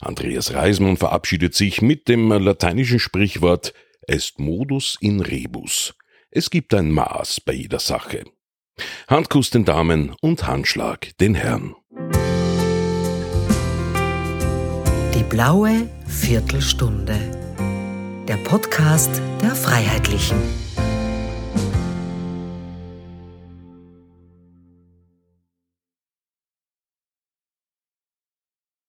Andreas 0.00 0.54
Reismann 0.54 0.96
verabschiedet 0.96 1.54
sich 1.54 1.82
mit 1.82 2.08
dem 2.08 2.32
lateinischen 2.32 2.98
Sprichwort 2.98 3.74
Est 4.06 4.38
modus 4.38 4.96
in 5.02 5.20
rebus. 5.20 5.94
Es 6.30 6.48
gibt 6.48 6.72
ein 6.72 6.90
Maß 6.90 7.42
bei 7.42 7.52
jeder 7.52 7.80
Sache. 7.80 8.24
Handkuss 9.08 9.50
den 9.50 9.66
Damen 9.66 10.14
und 10.20 10.46
Handschlag 10.46 11.10
den 11.18 11.34
Herren. 11.34 11.74
Blaue 15.28 15.88
Viertelstunde. 16.06 17.18
Der 18.28 18.36
Podcast 18.36 19.10
der 19.42 19.54
Freiheitlichen. 19.56 20.36